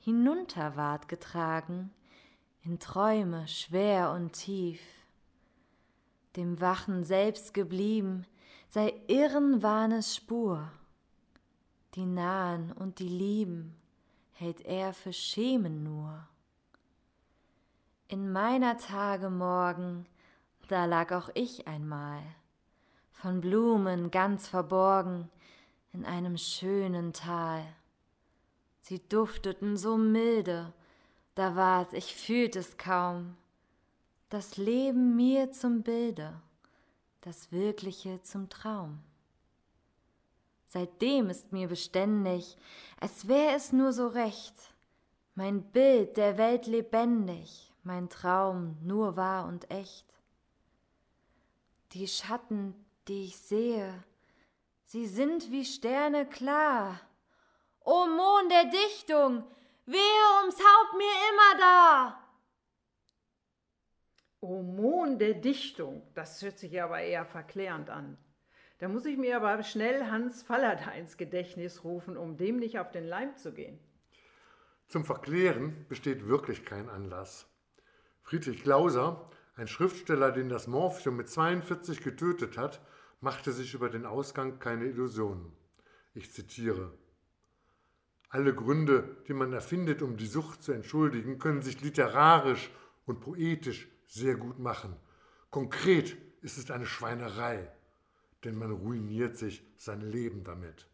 hinunter 0.00 0.74
ward 0.74 1.08
getragen, 1.08 1.92
in 2.64 2.80
Träume 2.80 3.46
schwer 3.46 4.10
und 4.10 4.32
tief. 4.32 4.80
Dem 6.34 6.60
Wachen 6.60 7.04
selbst 7.04 7.54
geblieben 7.54 8.26
sei 8.68 8.92
Irrenwahnes 9.06 10.16
Spur. 10.16 10.68
Die 11.94 12.04
Nahen 12.04 12.72
und 12.72 12.98
die 12.98 13.08
Lieben 13.08 13.76
hält 14.32 14.60
er 14.62 14.92
für 14.92 15.12
Schemen 15.12 15.84
nur. 15.84 16.26
In 18.08 18.32
meiner 18.32 18.76
Tage 18.76 19.30
morgen 19.30 20.04
da 20.68 20.84
lag 20.84 21.12
auch 21.12 21.30
ich 21.34 21.66
einmal, 21.68 22.22
von 23.12 23.40
Blumen 23.40 24.10
ganz 24.10 24.48
verborgen, 24.48 25.30
in 25.92 26.04
einem 26.04 26.36
schönen 26.36 27.12
Tal. 27.12 27.64
Sie 28.82 29.00
dufteten 29.08 29.76
so 29.76 29.96
milde, 29.96 30.72
da 31.34 31.56
war's, 31.56 31.92
ich 31.92 32.14
fühlt 32.14 32.56
es 32.56 32.76
kaum, 32.76 33.36
das 34.28 34.56
Leben 34.56 35.16
mir 35.16 35.52
zum 35.52 35.82
Bilde, 35.82 36.40
das 37.20 37.50
Wirkliche 37.52 38.22
zum 38.22 38.48
Traum. 38.48 39.00
Seitdem 40.66 41.30
ist 41.30 41.52
mir 41.52 41.68
beständig, 41.68 42.56
als 43.00 43.28
wär 43.28 43.56
es 43.56 43.72
nur 43.72 43.92
so 43.92 44.08
recht, 44.08 44.54
mein 45.34 45.62
Bild 45.62 46.16
der 46.16 46.38
Welt 46.38 46.66
lebendig, 46.66 47.72
mein 47.82 48.08
Traum 48.08 48.76
nur 48.82 49.16
wahr 49.16 49.46
und 49.46 49.70
echt. 49.70 50.15
Die 51.92 52.08
Schatten, 52.08 52.74
die 53.08 53.26
ich 53.26 53.38
sehe, 53.38 54.04
sie 54.84 55.06
sind 55.06 55.50
wie 55.50 55.64
Sterne 55.64 56.26
klar. 56.26 57.00
O 57.84 58.06
Mond 58.06 58.50
der 58.50 58.64
Dichtung, 58.64 59.44
wehe 59.86 60.42
ums 60.42 60.58
Haupt 60.58 60.96
mir 60.96 61.14
immer 61.30 61.58
da. 61.58 62.20
O 64.40 64.62
Mond 64.62 65.20
der 65.20 65.34
Dichtung, 65.34 66.02
das 66.14 66.42
hört 66.42 66.58
sich 66.58 66.82
aber 66.82 67.00
eher 67.00 67.24
verklärend 67.24 67.90
an. 67.90 68.18
Da 68.78 68.88
muss 68.88 69.06
ich 69.06 69.16
mir 69.16 69.36
aber 69.36 69.62
schnell 69.62 70.10
Hans 70.10 70.42
Falladeins 70.42 71.16
Gedächtnis 71.16 71.84
rufen, 71.84 72.16
um 72.16 72.36
dem 72.36 72.58
nicht 72.58 72.78
auf 72.78 72.90
den 72.90 73.06
Leim 73.06 73.36
zu 73.36 73.52
gehen. 73.52 73.78
Zum 74.88 75.04
Verklären 75.04 75.86
besteht 75.88 76.26
wirklich 76.28 76.64
kein 76.64 76.90
Anlass. 76.90 77.48
Friedrich 78.22 78.62
Glauser 78.62 79.30
ein 79.56 79.68
Schriftsteller, 79.68 80.32
den 80.32 80.48
das 80.48 80.66
Morphium 80.66 81.16
mit 81.16 81.28
42 81.28 82.02
getötet 82.02 82.58
hat, 82.58 82.80
machte 83.20 83.52
sich 83.52 83.72
über 83.74 83.88
den 83.88 84.04
Ausgang 84.04 84.58
keine 84.58 84.84
Illusionen. 84.84 85.52
Ich 86.14 86.32
zitiere. 86.32 86.92
Alle 88.28 88.54
Gründe, 88.54 89.16
die 89.28 89.32
man 89.32 89.52
erfindet, 89.52 90.02
um 90.02 90.16
die 90.16 90.26
Sucht 90.26 90.62
zu 90.62 90.72
entschuldigen, 90.72 91.38
können 91.38 91.62
sich 91.62 91.80
literarisch 91.80 92.70
und 93.06 93.20
poetisch 93.20 93.88
sehr 94.06 94.36
gut 94.36 94.58
machen. 94.58 94.94
Konkret 95.50 96.16
ist 96.42 96.58
es 96.58 96.70
eine 96.70 96.86
Schweinerei, 96.86 97.70
denn 98.44 98.56
man 98.56 98.72
ruiniert 98.72 99.38
sich 99.38 99.62
sein 99.78 100.02
Leben 100.02 100.44
damit. 100.44 100.86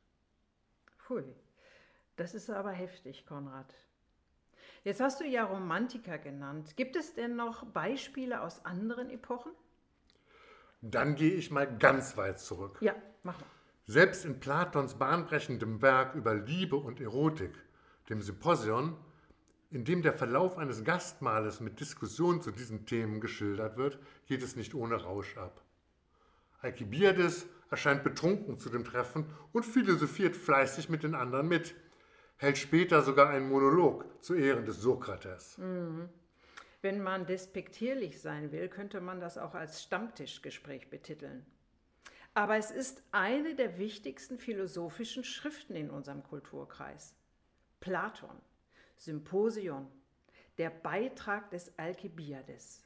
Pfui, 0.99 1.25
das 2.15 2.35
ist 2.35 2.49
aber 2.49 2.71
heftig, 2.71 3.27
Konrad. 3.27 3.75
Jetzt 4.85 5.01
hast 5.01 5.21
du 5.21 5.25
ja 5.25 5.45
Romantiker 5.45 6.19
genannt. 6.19 6.77
Gibt 6.77 6.97
es 6.97 7.15
denn 7.15 7.37
noch 7.37 7.65
Beispiele 7.67 8.41
aus 8.41 8.65
anderen 8.65 9.11
Epochen? 9.11 9.53
Dann 10.81 11.15
gehe 11.15 11.35
ich 11.35 11.53
mal 11.53 11.67
ganz 11.79 12.17
weit 12.17 12.41
zurück. 12.41 12.79
Ja, 12.81 12.95
mach 13.23 13.39
mal. 13.39 13.47
Selbst 13.87 14.25
in 14.25 14.41
Platons 14.41 14.95
bahnbrechendem 14.95 15.83
Werk 15.83 16.15
über 16.15 16.35
Liebe 16.35 16.77
und 16.77 17.01
Erotik, 17.01 17.55
dem 18.09 18.23
Symposion, 18.23 18.97
in 19.71 19.85
dem 19.85 20.03
der 20.03 20.13
Verlauf 20.13 20.59
eines 20.59 20.85
Gastmahles 20.85 21.61
mit 21.61 21.79
Diskussionen 21.79 22.43
zu 22.43 22.51
diesen 22.51 22.85
Themen 22.85 23.21
geschildert 23.21 23.77
wird, 23.77 23.99
geht 24.27 24.43
es 24.43 24.57
nicht 24.57 24.75
ohne 24.75 24.97
Rausch 24.97 25.37
ab. 25.37 25.63
Alkibiades 26.61 27.47
erscheint 27.71 28.05
betrunken 28.05 28.59
zu 28.59 28.69
dem 28.69 28.85
Treffen 28.85 29.27
und 29.53 29.65
philosophiert 29.65 30.37
fleißig 30.37 30.89
mit 30.89 31.03
den 31.05 31.15
anderen 31.15 31.49
mit 31.49 31.75
hält 32.43 32.59
später 32.59 33.03
sogar 33.03 33.31
einen 33.31 33.49
Monolog 33.49 34.05
zu 34.21 34.35
Ehren 34.35 34.67
des 34.67 34.81
Sokrates. 34.81 35.57
Mhm. 35.59 36.09
Wenn 36.81 37.01
man 37.01 37.25
despektierlich 37.25 38.21
sein 38.21 38.51
will, 38.51 38.69
könnte 38.69 39.01
man 39.01 39.21
das 39.21 39.39
auch 39.39 39.55
als 39.55 39.85
Stammtischgespräch 39.85 40.91
betiteln. 40.91 41.47
Aber 42.35 42.57
es 42.57 42.73
ist 42.73 43.05
eine 43.13 43.55
der 43.55 43.79
wichtigsten 43.79 44.39
philosophischen 44.39 45.23
Schriften 45.23 45.77
in 45.77 45.91
unserem 45.91 46.25
Kulturkreis. 46.25 47.15
Platon, 47.79 48.37
Symposion, 48.97 49.87
der 50.59 50.71
Beitrag 50.71 51.51
des 51.51 51.79
Alkibiades. 51.79 52.83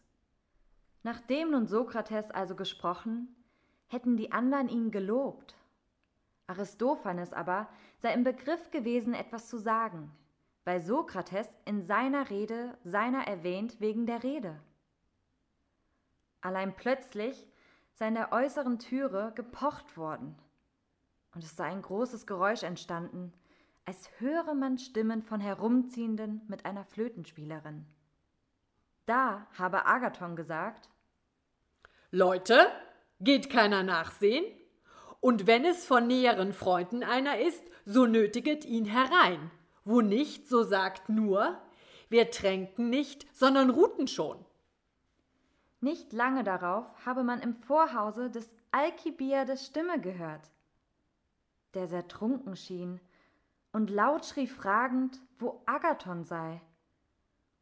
Nachdem 1.03 1.53
nun 1.53 1.66
Sokrates 1.66 2.31
also 2.31 2.57
gesprochen, 2.57 3.35
hätten 3.87 4.16
die 4.16 4.33
anderen 4.33 4.69
ihn 4.69 4.90
gelobt. 4.90 5.55
Aristophanes 6.47 7.33
aber 7.33 7.69
sei 7.99 8.13
im 8.13 8.25
Begriff 8.25 8.71
gewesen, 8.71 9.15
etwas 9.15 9.49
zu 9.49 9.59
sagen, 9.59 10.13
weil 10.65 10.81
Sokrates 10.81 11.49
in 11.65 11.83
seiner 11.83 12.31
Rede 12.31 12.77
seiner 12.85 13.27
erwähnt 13.27 13.81
wegen 13.81 14.07
der 14.07 14.23
Rede. 14.23 14.61
Allein 16.41 16.75
plötzlich 16.75 17.47
sei 17.95 18.09
in 18.09 18.15
der 18.15 18.33
äußeren 18.33 18.79
Türe 18.79 19.33
gepocht 19.35 19.97
worden, 19.97 20.37
und 21.35 21.45
es 21.45 21.55
sei 21.55 21.65
ein 21.65 21.83
großes 21.83 22.27
Geräusch 22.27 22.63
entstanden, 22.63 23.33
als 23.85 24.11
höre 24.19 24.55
man 24.55 24.79
Stimmen 24.79 25.23
von 25.23 25.41
Herumziehenden 25.41 26.43
mit 26.49 26.65
einer 26.65 26.85
Flötenspielerin. 26.85 27.87
Da 29.07 29.47
habe 29.57 29.87
Agathon 29.87 30.35
gesagt, 30.35 30.89
Leute, 32.11 32.67
geht 33.21 33.51
keiner 33.51 33.83
nachsehen? 33.83 34.45
Und 35.20 35.46
wenn 35.46 35.64
es 35.64 35.87
von 35.87 36.07
näheren 36.07 36.52
Freunden 36.52 37.02
einer 37.02 37.38
ist, 37.38 37.64
so 37.85 38.07
nötiget 38.07 38.64
ihn 38.64 38.85
herein. 38.85 39.50
Wo 39.85 40.00
nicht, 40.00 40.48
so 40.48 40.62
sagt 40.62 41.09
nur, 41.09 41.61
wir 42.09 42.31
tränken 42.31 42.90
nicht, 42.90 43.26
sondern 43.37 43.70
ruhten 43.70 44.09
schon. 44.09 44.44
Nicht 45.81 46.12
lange 46.12 46.42
darauf 46.44 47.07
habe 47.07 47.22
man 47.22 47.40
im 47.40 47.55
Vorhause 47.55 48.31
des 48.31 48.55
Alkibiades 48.70 49.66
Stimme 49.66 50.00
gehört, 50.00 50.50
der 51.74 51.87
sehr 51.87 52.09
trunken 52.09 52.57
schien 52.57 53.00
und 53.72 53.90
laut 53.90 54.24
schrie 54.24 54.46
fragend, 54.46 55.20
wo 55.38 55.62
Agathon 55.66 56.24
sei, 56.24 56.61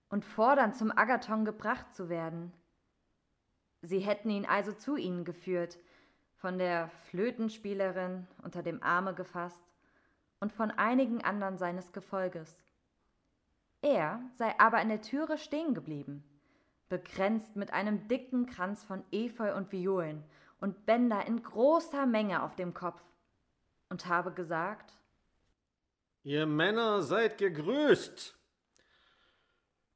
und 0.09 0.25
fordernd 0.25 0.77
zum 0.77 0.97
Agathon 0.97 1.45
gebracht 1.45 1.93
zu 1.95 2.09
werden. 2.09 2.53
Sie 3.83 3.99
hätten 3.99 4.31
ihn 4.31 4.47
also 4.47 4.73
zu 4.73 4.97
ihnen 4.97 5.25
geführt, 5.25 5.79
von 6.45 6.59
der 6.59 6.91
Flötenspielerin 7.09 8.27
unter 8.43 8.63
dem 8.63 8.83
Arme 8.83 9.15
gefasst 9.15 9.65
und 10.41 10.53
von 10.53 10.71
einigen 10.71 11.25
anderen 11.25 11.57
seines 11.57 11.91
Gefolges. 11.95 12.63
Er 13.81 14.21
sei 14.35 14.55
aber 14.59 14.83
in 14.83 14.91
der 14.91 15.01
Türe 15.01 15.39
stehen 15.39 15.73
geblieben, 15.73 16.23
bekränzt 16.91 17.57
mit 17.57 17.73
einem 17.73 18.09
dicken 18.09 18.45
Kranz 18.45 18.85
von 18.85 19.03
Efeu 19.11 19.57
und 19.57 19.73
Violen 19.73 20.23
und 20.61 20.85
Bänder 20.85 21.27
in 21.27 21.43
großer 21.43 22.05
Menge 22.05 22.43
auf 22.43 22.55
dem 22.57 22.75
Kopf, 22.75 23.03
und 23.89 24.05
habe 24.05 24.31
gesagt, 24.31 24.93
Ihr 26.25 26.45
Männer 26.45 27.03
seid 27.03 27.39
gegrüßt. 27.39 28.37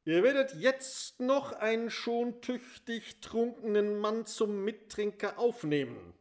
Ihr 0.06 0.22
werdet 0.22 0.54
jetzt 0.54 1.20
noch 1.20 1.52
einen 1.52 1.90
schon 1.90 2.40
tüchtig 2.40 3.20
trunkenen 3.20 3.98
Mann 3.98 4.24
zum 4.24 4.64
Mittrinker 4.64 5.38
aufnehmen. 5.38 6.14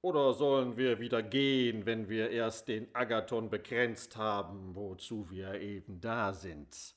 Oder 0.00 0.32
sollen 0.32 0.76
wir 0.76 1.00
wieder 1.00 1.22
gehen, 1.22 1.84
wenn 1.84 2.08
wir 2.08 2.30
erst 2.30 2.68
den 2.68 2.94
Agathon 2.94 3.50
bekränzt 3.50 4.16
haben, 4.16 4.76
wozu 4.76 5.28
wir 5.28 5.60
eben 5.60 6.00
da 6.00 6.32
sind? 6.32 6.94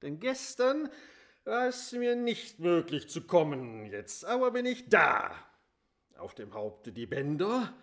Denn 0.00 0.18
gestern 0.18 0.88
war 1.44 1.68
es 1.68 1.92
mir 1.92 2.16
nicht 2.16 2.60
möglich 2.60 3.08
zu 3.08 3.26
kommen, 3.26 3.86
jetzt 3.86 4.24
aber 4.24 4.52
bin 4.52 4.64
ich 4.64 4.88
da. 4.88 5.34
Auf 6.16 6.34
dem 6.34 6.54
Haupte 6.54 6.92
die 6.92 7.06
Bänder, 7.06 7.74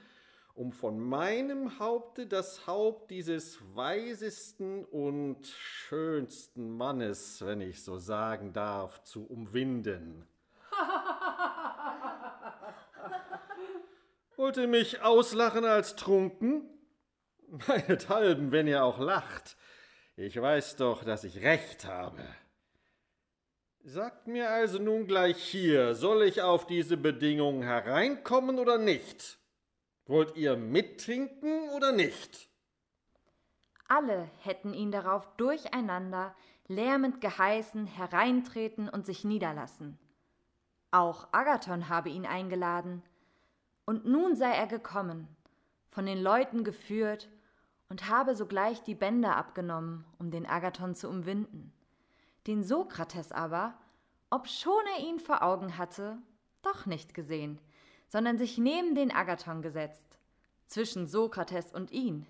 um 0.55 0.71
von 0.71 0.99
meinem 0.99 1.77
Haupte 1.77 2.25
das 2.25 2.65
Haupt 2.65 3.11
dieses 3.11 3.59
weisesten 3.75 4.85
und 4.85 5.45
schönsten 5.45 6.75
Mannes, 6.75 7.45
wenn 7.45 7.61
ich 7.61 7.83
so 7.83 7.99
sagen 7.99 8.53
darf, 8.53 9.03
zu 9.03 9.25
umwinden. 9.25 10.27
Wollt 14.35 14.57
ihr 14.57 14.67
mich 14.67 15.01
auslachen 15.01 15.65
als 15.65 15.95
trunken? 15.95 16.69
Meinethalben, 17.67 18.51
wenn 18.51 18.67
ihr 18.67 18.83
auch 18.83 18.99
lacht. 18.99 19.57
Ich 20.15 20.39
weiß 20.39 20.75
doch, 20.77 21.03
dass 21.03 21.23
ich 21.23 21.41
recht 21.41 21.85
habe. 21.85 22.23
Sagt 23.83 24.27
mir 24.27 24.49
also 24.49 24.79
nun 24.79 25.07
gleich 25.07 25.37
hier, 25.37 25.93
soll 25.95 26.23
ich 26.23 26.41
auf 26.41 26.65
diese 26.65 26.97
Bedingungen 26.97 27.63
hereinkommen 27.63 28.59
oder 28.59 28.77
nicht? 28.77 29.37
Wollt 30.05 30.35
ihr 30.35 30.55
mittrinken 30.55 31.69
oder 31.69 31.91
nicht? 31.91 32.49
alle 33.93 34.29
hätten 34.39 34.73
ihn 34.73 34.91
darauf 34.91 35.27
durcheinander 35.37 36.35
lärmend 36.67 37.21
geheißen, 37.21 37.85
hereintreten 37.85 38.89
und 38.89 39.05
sich 39.05 39.23
niederlassen. 39.23 39.99
Auch 40.91 41.27
Agathon 41.31 41.89
habe 41.89 42.09
ihn 42.09 42.25
eingeladen, 42.25 43.03
und 43.85 44.05
nun 44.05 44.35
sei 44.35 44.51
er 44.51 44.67
gekommen, 44.67 45.27
von 45.89 46.05
den 46.05 46.21
Leuten 46.21 46.63
geführt, 46.63 47.29
und 47.89 48.09
habe 48.09 48.35
sogleich 48.35 48.81
die 48.81 48.95
Bänder 48.95 49.37
abgenommen, 49.37 50.03
um 50.17 50.31
den 50.31 50.47
Agathon 50.47 50.95
zu 50.95 51.07
umwinden. 51.07 51.71
Den 52.47 52.63
Sokrates 52.63 53.31
aber, 53.31 53.75
obschon 54.31 54.81
er 54.97 55.03
ihn 55.05 55.19
vor 55.19 55.43
Augen 55.43 55.77
hatte, 55.77 56.17
doch 56.63 56.87
nicht 56.87 57.13
gesehen, 57.13 57.59
sondern 58.07 58.39
sich 58.39 58.57
neben 58.57 58.95
den 58.95 59.11
Agathon 59.11 59.61
gesetzt, 59.61 60.17
zwischen 60.65 61.07
Sokrates 61.07 61.71
und 61.71 61.91
ihn. 61.91 62.25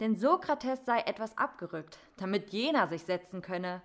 Denn 0.00 0.16
Sokrates 0.16 0.84
sei 0.86 1.00
etwas 1.00 1.36
abgerückt, 1.36 1.98
damit 2.16 2.50
jener 2.50 2.86
sich 2.86 3.02
setzen 3.02 3.42
könne. 3.42 3.82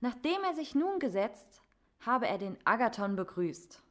Nachdem 0.00 0.42
er 0.42 0.54
sich 0.54 0.74
nun 0.74 0.98
gesetzt, 0.98 1.62
habe 2.00 2.26
er 2.26 2.38
den 2.38 2.58
Agathon 2.64 3.16
begrüßt 3.16 3.82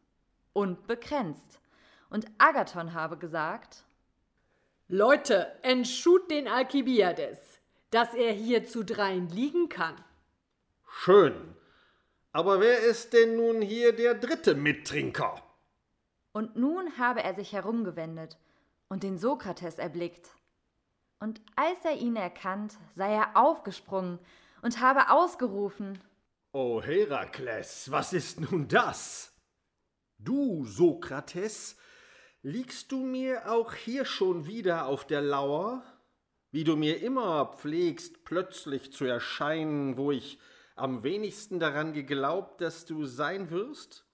und 0.53 0.87
bekränzt, 0.87 1.61
und 2.09 2.25
Agathon 2.37 2.93
habe 2.93 3.17
gesagt, 3.17 3.83
Leute, 4.87 5.51
entschut 5.61 6.31
den 6.31 6.47
Alkibiades, 6.47 7.59
dass 7.91 8.13
er 8.13 8.33
hier 8.33 8.65
zu 8.65 8.83
dreien 8.83 9.29
liegen 9.29 9.69
kann. 9.69 9.95
Schön. 10.87 11.55
Aber 12.31 12.59
wer 12.59 12.79
ist 12.81 13.13
denn 13.13 13.35
nun 13.35 13.61
hier 13.61 13.95
der 13.95 14.15
dritte 14.15 14.55
Mittrinker? 14.55 15.41
Und 16.31 16.55
nun 16.55 16.97
habe 16.97 17.23
er 17.23 17.33
sich 17.35 17.53
herumgewendet 17.53 18.37
und 18.87 19.03
den 19.03 19.17
Sokrates 19.17 19.77
erblickt. 19.79 20.29
Und 21.19 21.41
als 21.55 21.83
er 21.83 21.95
ihn 21.95 22.15
erkannt, 22.15 22.77
sei 22.95 23.13
er 23.13 23.35
aufgesprungen 23.35 24.19
und 24.61 24.79
habe 24.79 25.09
ausgerufen, 25.09 25.99
O 26.51 26.81
Herakles, 26.81 27.91
was 27.91 28.13
ist 28.13 28.39
nun 28.39 28.67
das? 28.67 29.31
Du, 30.17 30.65
Sokrates, 30.65 31.77
liegst 32.41 32.91
du 32.91 33.03
mir 33.05 33.51
auch 33.51 33.73
hier 33.73 34.05
schon 34.05 34.47
wieder 34.47 34.85
auf 34.85 35.05
der 35.05 35.21
Lauer, 35.21 35.83
wie 36.51 36.63
du 36.63 36.75
mir 36.75 37.01
immer 37.01 37.45
pflegst, 37.57 38.23
plötzlich 38.23 38.91
zu 38.91 39.05
erscheinen, 39.05 39.97
wo 39.97 40.11
ich 40.11 40.39
am 40.75 41.03
wenigsten 41.03 41.59
daran 41.59 41.93
geglaubt, 41.93 42.61
dass 42.61 42.85
du 42.85 43.05
sein 43.05 43.51
wirst? 43.51 44.05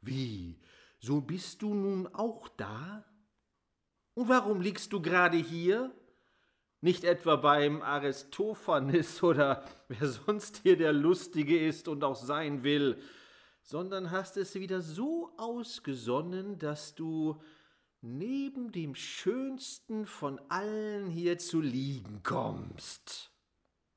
Wie, 0.00 0.58
so 0.98 1.20
bist 1.20 1.62
du 1.62 1.74
nun 1.74 2.06
auch 2.14 2.48
da? 2.48 3.04
Und 4.14 4.28
warum 4.28 4.60
liegst 4.60 4.92
du 4.92 5.00
gerade 5.00 5.36
hier? 5.36 5.94
Nicht 6.80 7.04
etwa 7.04 7.36
beim 7.36 7.82
Aristophanes 7.82 9.22
oder 9.22 9.64
wer 9.88 10.08
sonst 10.08 10.62
hier 10.62 10.78
der 10.78 10.94
Lustige 10.94 11.58
ist 11.66 11.88
und 11.88 12.02
auch 12.02 12.16
sein 12.16 12.64
will, 12.64 13.00
sondern 13.70 14.10
hast 14.10 14.36
es 14.36 14.56
wieder 14.56 14.80
so 14.80 15.32
ausgesonnen, 15.36 16.58
dass 16.58 16.96
du 16.96 17.40
neben 18.00 18.72
dem 18.72 18.96
schönsten 18.96 20.06
von 20.06 20.40
allen 20.48 21.06
hier 21.06 21.38
zu 21.38 21.60
liegen 21.60 22.24
kommst. 22.24 23.30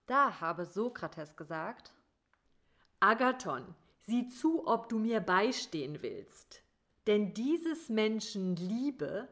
da 0.05 0.41
habe 0.41 0.67
Sokrates 0.67 1.35
gesagt, 1.35 1.91
Agathon, 2.99 3.65
sieh 4.01 4.27
zu, 4.27 4.67
ob 4.67 4.89
du 4.89 4.99
mir 4.99 5.21
beistehen 5.21 6.03
willst. 6.03 6.61
Denn 7.07 7.33
dieses 7.33 7.89
Menschen 7.89 8.55
Liebe 8.55 9.27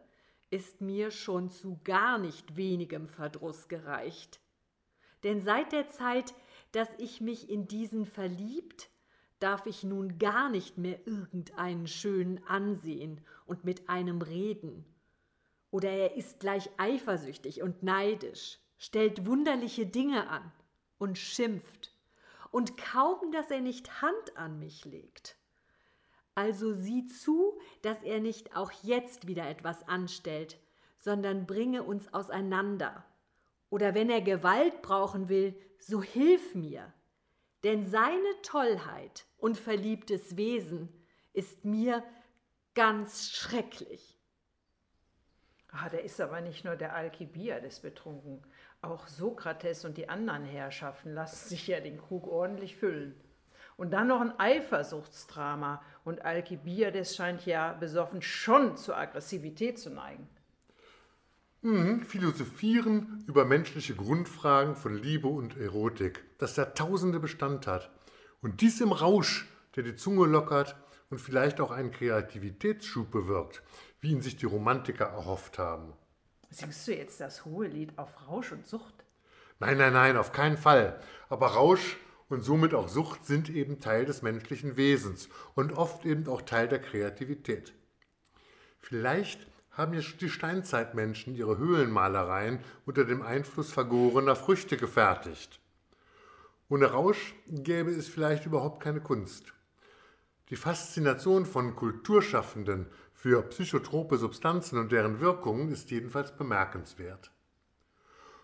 ist 0.49 0.81
mir 0.81 1.11
schon 1.11 1.51
zu 1.51 1.79
gar 1.83 2.17
nicht 2.17 2.55
wenigem 2.57 3.07
Verdruss 3.07 3.67
gereicht. 3.67 4.39
Denn 5.21 5.39
seit 5.43 5.71
der 5.71 5.87
Zeit, 5.89 6.33
dass 6.71 6.89
ich 6.97 7.21
mich 7.21 7.47
in 7.47 7.67
diesen 7.67 8.07
verliebt, 8.07 8.90
darf 9.41 9.65
ich 9.65 9.83
nun 9.83 10.19
gar 10.19 10.49
nicht 10.49 10.77
mehr 10.77 11.05
irgendeinen 11.05 11.87
schönen 11.87 12.45
ansehen 12.47 13.21
und 13.45 13.65
mit 13.65 13.89
einem 13.89 14.21
reden. 14.21 14.85
Oder 15.71 15.89
er 15.89 16.15
ist 16.15 16.39
gleich 16.39 16.69
eifersüchtig 16.77 17.61
und 17.61 17.83
neidisch, 17.83 18.59
stellt 18.77 19.25
wunderliche 19.25 19.85
Dinge 19.85 20.29
an 20.29 20.51
und 20.97 21.17
schimpft, 21.17 21.91
und 22.51 22.77
kaum, 22.77 23.31
dass 23.31 23.49
er 23.49 23.61
nicht 23.61 24.01
Hand 24.01 24.35
an 24.37 24.59
mich 24.59 24.85
legt. 24.85 25.37
Also 26.35 26.73
sieh 26.73 27.07
zu, 27.07 27.57
dass 27.81 28.03
er 28.03 28.19
nicht 28.19 28.55
auch 28.55 28.71
jetzt 28.83 29.27
wieder 29.27 29.49
etwas 29.49 29.87
anstellt, 29.87 30.59
sondern 30.97 31.45
bringe 31.47 31.83
uns 31.83 32.13
auseinander. 32.13 33.05
Oder 33.69 33.95
wenn 33.95 34.09
er 34.09 34.21
Gewalt 34.21 34.81
brauchen 34.81 35.29
will, 35.29 35.55
so 35.79 36.01
hilf 36.01 36.53
mir. 36.55 36.93
Denn 37.63 37.85
seine 37.85 38.41
Tollheit 38.41 39.25
und 39.37 39.57
verliebtes 39.57 40.37
Wesen 40.37 40.89
ist 41.33 41.63
mir 41.63 42.03
ganz 42.73 43.31
schrecklich. 43.31 44.17
Ah, 45.71 45.87
der 45.89 46.03
ist 46.03 46.19
aber 46.19 46.41
nicht 46.41 46.65
nur 46.65 46.75
der 46.75 46.95
Alkibiades 46.95 47.79
betrunken. 47.79 48.41
Auch 48.81 49.07
Sokrates 49.07 49.85
und 49.85 49.97
die 49.97 50.09
anderen 50.09 50.43
Herrschaften 50.43 51.13
lassen 51.13 51.49
sich 51.49 51.67
ja 51.67 51.79
den 51.79 51.97
Krug 51.97 52.27
ordentlich 52.27 52.75
füllen. 52.75 53.15
Und 53.77 53.91
dann 53.91 54.07
noch 54.07 54.19
ein 54.19 54.37
Eifersuchtsdrama. 54.37 55.81
Und 56.03 56.25
Alkibiades 56.25 57.15
scheint 57.15 57.45
ja 57.45 57.73
besoffen 57.73 58.21
schon 58.21 58.75
zur 58.75 58.97
Aggressivität 58.97 59.79
zu 59.79 59.91
neigen. 59.91 60.27
Mhm, 61.63 62.01
philosophieren 62.01 63.23
über 63.27 63.45
menschliche 63.45 63.93
Grundfragen 63.93 64.75
von 64.75 64.95
Liebe 64.95 65.27
und 65.27 65.57
Erotik, 65.57 66.23
das 66.39 66.55
Jahrtausende 66.55 67.19
Bestand 67.19 67.67
hat. 67.67 67.91
Und 68.41 68.61
dies 68.61 68.81
im 68.81 68.91
Rausch, 68.91 69.47
der 69.75 69.83
die 69.83 69.95
Zunge 69.95 70.25
lockert 70.25 70.75
und 71.11 71.21
vielleicht 71.21 71.61
auch 71.61 71.69
einen 71.69 71.91
Kreativitätsschub 71.91 73.11
bewirkt, 73.11 73.61
wie 73.99 74.09
ihn 74.09 74.21
sich 74.21 74.37
die 74.37 74.47
Romantiker 74.47 75.05
erhofft 75.05 75.59
haben. 75.59 75.93
Singst 76.49 76.87
du 76.87 76.95
jetzt 76.95 77.21
das 77.21 77.45
hohe 77.45 77.67
Lied 77.67 77.95
auf 77.97 78.27
Rausch 78.27 78.51
und 78.51 78.65
Sucht? 78.65 79.05
Nein, 79.59 79.77
nein, 79.77 79.93
nein, 79.93 80.17
auf 80.17 80.31
keinen 80.31 80.57
Fall. 80.57 80.99
Aber 81.29 81.49
Rausch 81.49 81.97
und 82.27 82.41
somit 82.41 82.73
auch 82.73 82.87
Sucht 82.87 83.27
sind 83.27 83.49
eben 83.49 83.79
Teil 83.79 84.05
des 84.05 84.23
menschlichen 84.23 84.77
Wesens 84.77 85.29
und 85.53 85.73
oft 85.73 86.05
eben 86.05 86.27
auch 86.27 86.41
Teil 86.41 86.67
der 86.67 86.81
Kreativität. 86.81 87.73
Vielleicht 88.79 89.45
haben 89.71 89.93
die 89.93 90.29
Steinzeitmenschen 90.29 91.33
ihre 91.35 91.57
Höhlenmalereien 91.57 92.59
unter 92.85 93.05
dem 93.05 93.21
Einfluss 93.21 93.71
vergorener 93.71 94.35
Früchte 94.35 94.77
gefertigt. 94.77 95.59
Ohne 96.69 96.87
Rausch 96.87 97.33
gäbe 97.47 97.91
es 97.91 98.07
vielleicht 98.07 98.45
überhaupt 98.45 98.83
keine 98.83 99.01
Kunst. 99.01 99.53
Die 100.49 100.55
Faszination 100.55 101.45
von 101.45 101.75
Kulturschaffenden 101.75 102.87
für 103.13 103.41
psychotrope 103.43 104.17
Substanzen 104.17 104.77
und 104.79 104.91
deren 104.91 105.19
Wirkungen 105.19 105.71
ist 105.71 105.91
jedenfalls 105.91 106.35
bemerkenswert. 106.35 107.31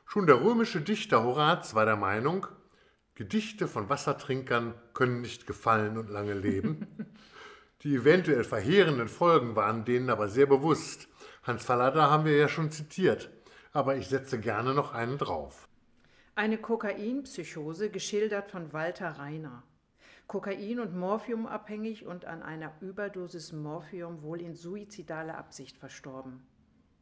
Schon 0.06 0.28
der 0.28 0.42
römische 0.42 0.80
Dichter 0.80 1.24
Horaz 1.24 1.76
war 1.76 1.86
der 1.86 1.98
Meinung, 1.98 2.48
Gedichte 3.16 3.68
von 3.68 3.90
Wassertrinkern 3.90 4.76
können 4.94 5.22
nicht 5.22 5.48
gefallen 5.48 5.98
und 5.98 6.10
lange 6.10 6.34
leben. 6.36 6.88
Die 7.82 7.96
eventuell 7.96 8.44
verheerenden 8.44 9.08
Folgen 9.08 9.56
waren 9.56 9.86
denen 9.86 10.10
aber 10.10 10.30
sehr 10.30 10.46
bewusst 10.46 11.08
Hans 11.48 11.64
Fallada 11.64 12.10
haben 12.10 12.26
wir 12.26 12.36
ja 12.36 12.50
schon 12.50 12.72
zitiert, 12.72 13.30
aber 13.72 13.96
ich 13.96 14.10
setze 14.10 14.38
gerne 14.38 14.74
noch 14.74 14.94
einen 14.94 15.18
drauf. 15.18 15.70
Eine 16.36 16.58
Kokainpsychose, 16.58 17.90
geschildert 17.90 18.52
von 18.52 18.74
Walter 18.74 19.12
Reiner. 19.12 19.64
Kokain- 20.28 20.82
und 20.82 20.94
Morphium 20.94 21.48
abhängig 21.48 22.06
und 22.06 22.26
an 22.26 22.44
einer 22.44 22.74
Überdosis 22.82 23.54
Morphium 23.54 24.24
wohl 24.24 24.42
in 24.42 24.56
suizidaler 24.56 25.38
Absicht 25.38 25.78
verstorben. 25.78 26.46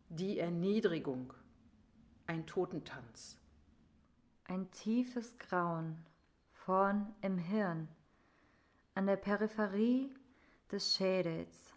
Die 0.09 0.37
Erniedrigung. 0.37 1.33
Ein 2.27 2.45
Totentanz. 2.45 3.39
Ein 4.43 4.69
tiefes 4.69 5.39
Grauen, 5.39 6.05
vorn 6.51 7.15
im 7.23 7.39
Hirn, 7.39 7.87
an 8.93 9.07
der 9.07 9.15
Peripherie 9.15 10.13
des 10.71 10.95
Schädels, 10.95 11.73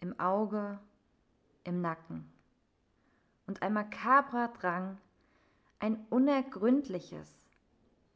im 0.00 0.20
Auge 0.20 0.78
im 1.70 1.80
Nacken. 1.80 2.30
Und 3.46 3.62
ein 3.62 3.72
makabrer 3.72 4.48
Drang, 4.48 4.98
ein 5.78 6.04
unergründliches, 6.10 7.28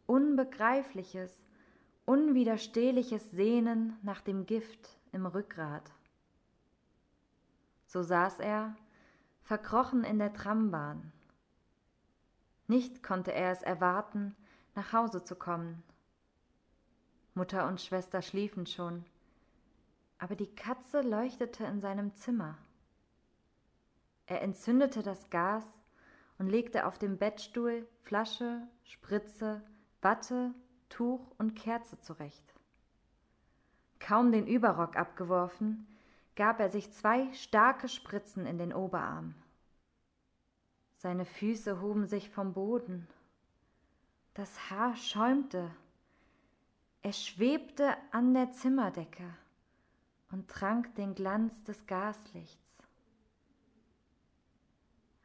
unbegreifliches, 0.06 1.42
unwiderstehliches 2.04 3.30
Sehnen 3.30 3.96
nach 4.02 4.20
dem 4.20 4.44
Gift 4.44 4.98
im 5.12 5.24
Rückgrat. 5.24 5.90
So 7.86 8.02
saß 8.02 8.40
er, 8.40 8.76
verkrochen 9.42 10.04
in 10.04 10.18
der 10.18 10.34
Trambahn. 10.34 11.12
Nicht 12.66 13.02
konnte 13.02 13.32
er 13.32 13.52
es 13.52 13.62
erwarten, 13.62 14.34
nach 14.74 14.92
Hause 14.92 15.22
zu 15.22 15.36
kommen. 15.36 15.82
Mutter 17.34 17.68
und 17.68 17.80
Schwester 17.80 18.20
schliefen 18.20 18.66
schon, 18.66 19.04
aber 20.18 20.34
die 20.34 20.54
Katze 20.54 21.02
leuchtete 21.02 21.64
in 21.64 21.80
seinem 21.80 22.14
Zimmer. 22.14 22.58
Er 24.26 24.42
entzündete 24.42 25.02
das 25.02 25.30
Gas 25.30 25.64
und 26.38 26.48
legte 26.48 26.87
auf 26.87 26.98
dem 26.98 27.18
Bettstuhl 27.18 27.87
Flasche, 28.02 28.66
Spritze, 28.84 29.62
Watte, 30.00 30.54
Tuch 30.88 31.20
und 31.38 31.54
Kerze 31.54 32.00
zurecht. 32.00 32.54
Kaum 33.98 34.32
den 34.32 34.46
Überrock 34.46 34.96
abgeworfen, 34.96 35.87
gab 36.37 36.60
er 36.60 36.68
sich 36.68 36.92
zwei 36.92 37.32
starke 37.32 37.88
Spritzen 37.88 38.46
in 38.46 38.58
den 38.58 38.72
Oberarm. 38.72 39.34
Seine 40.94 41.24
Füße 41.24 41.80
hoben 41.80 42.06
sich 42.06 42.30
vom 42.30 42.54
Boden. 42.54 43.06
Das 44.32 44.70
Haar 44.70 44.96
schäumte. 44.96 45.70
Er 47.02 47.12
schwebte 47.12 47.94
an 48.10 48.32
der 48.32 48.52
Zimmerdecke 48.52 49.28
und 50.32 50.48
trank 50.48 50.94
den 50.94 51.14
Glanz 51.14 51.62
des 51.64 51.87
Gaslichts. 51.87 52.63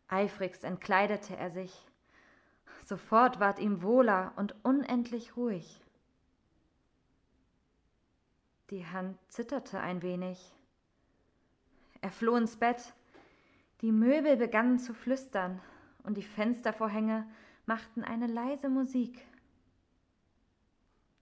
Eifrigst 0.10 0.64
entkleidete 0.64 1.38
er 1.38 1.52
sich. 1.52 1.86
Sofort 2.84 3.40
ward 3.40 3.60
ihm 3.60 3.84
wohler 3.84 4.34
und 4.36 4.56
unendlich 4.64 5.38
ruhig. 5.38 5.82
Die 8.72 8.86
Hand 8.86 9.18
zitterte 9.30 9.80
ein 9.80 10.02
wenig. 10.02 10.56
Er 12.02 12.12
floh 12.12 12.36
ins 12.36 12.58
Bett. 12.58 12.94
Die 13.82 13.92
Möbel 13.92 14.36
begannen 14.36 14.80
zu 14.80 14.94
flüstern 14.94 15.62
und 16.04 16.18
die 16.18 16.24
Fenstervorhänge 16.24 17.28
machten 17.66 18.04
eine 18.04 18.28
leise 18.28 18.70
Musik. 18.70 19.26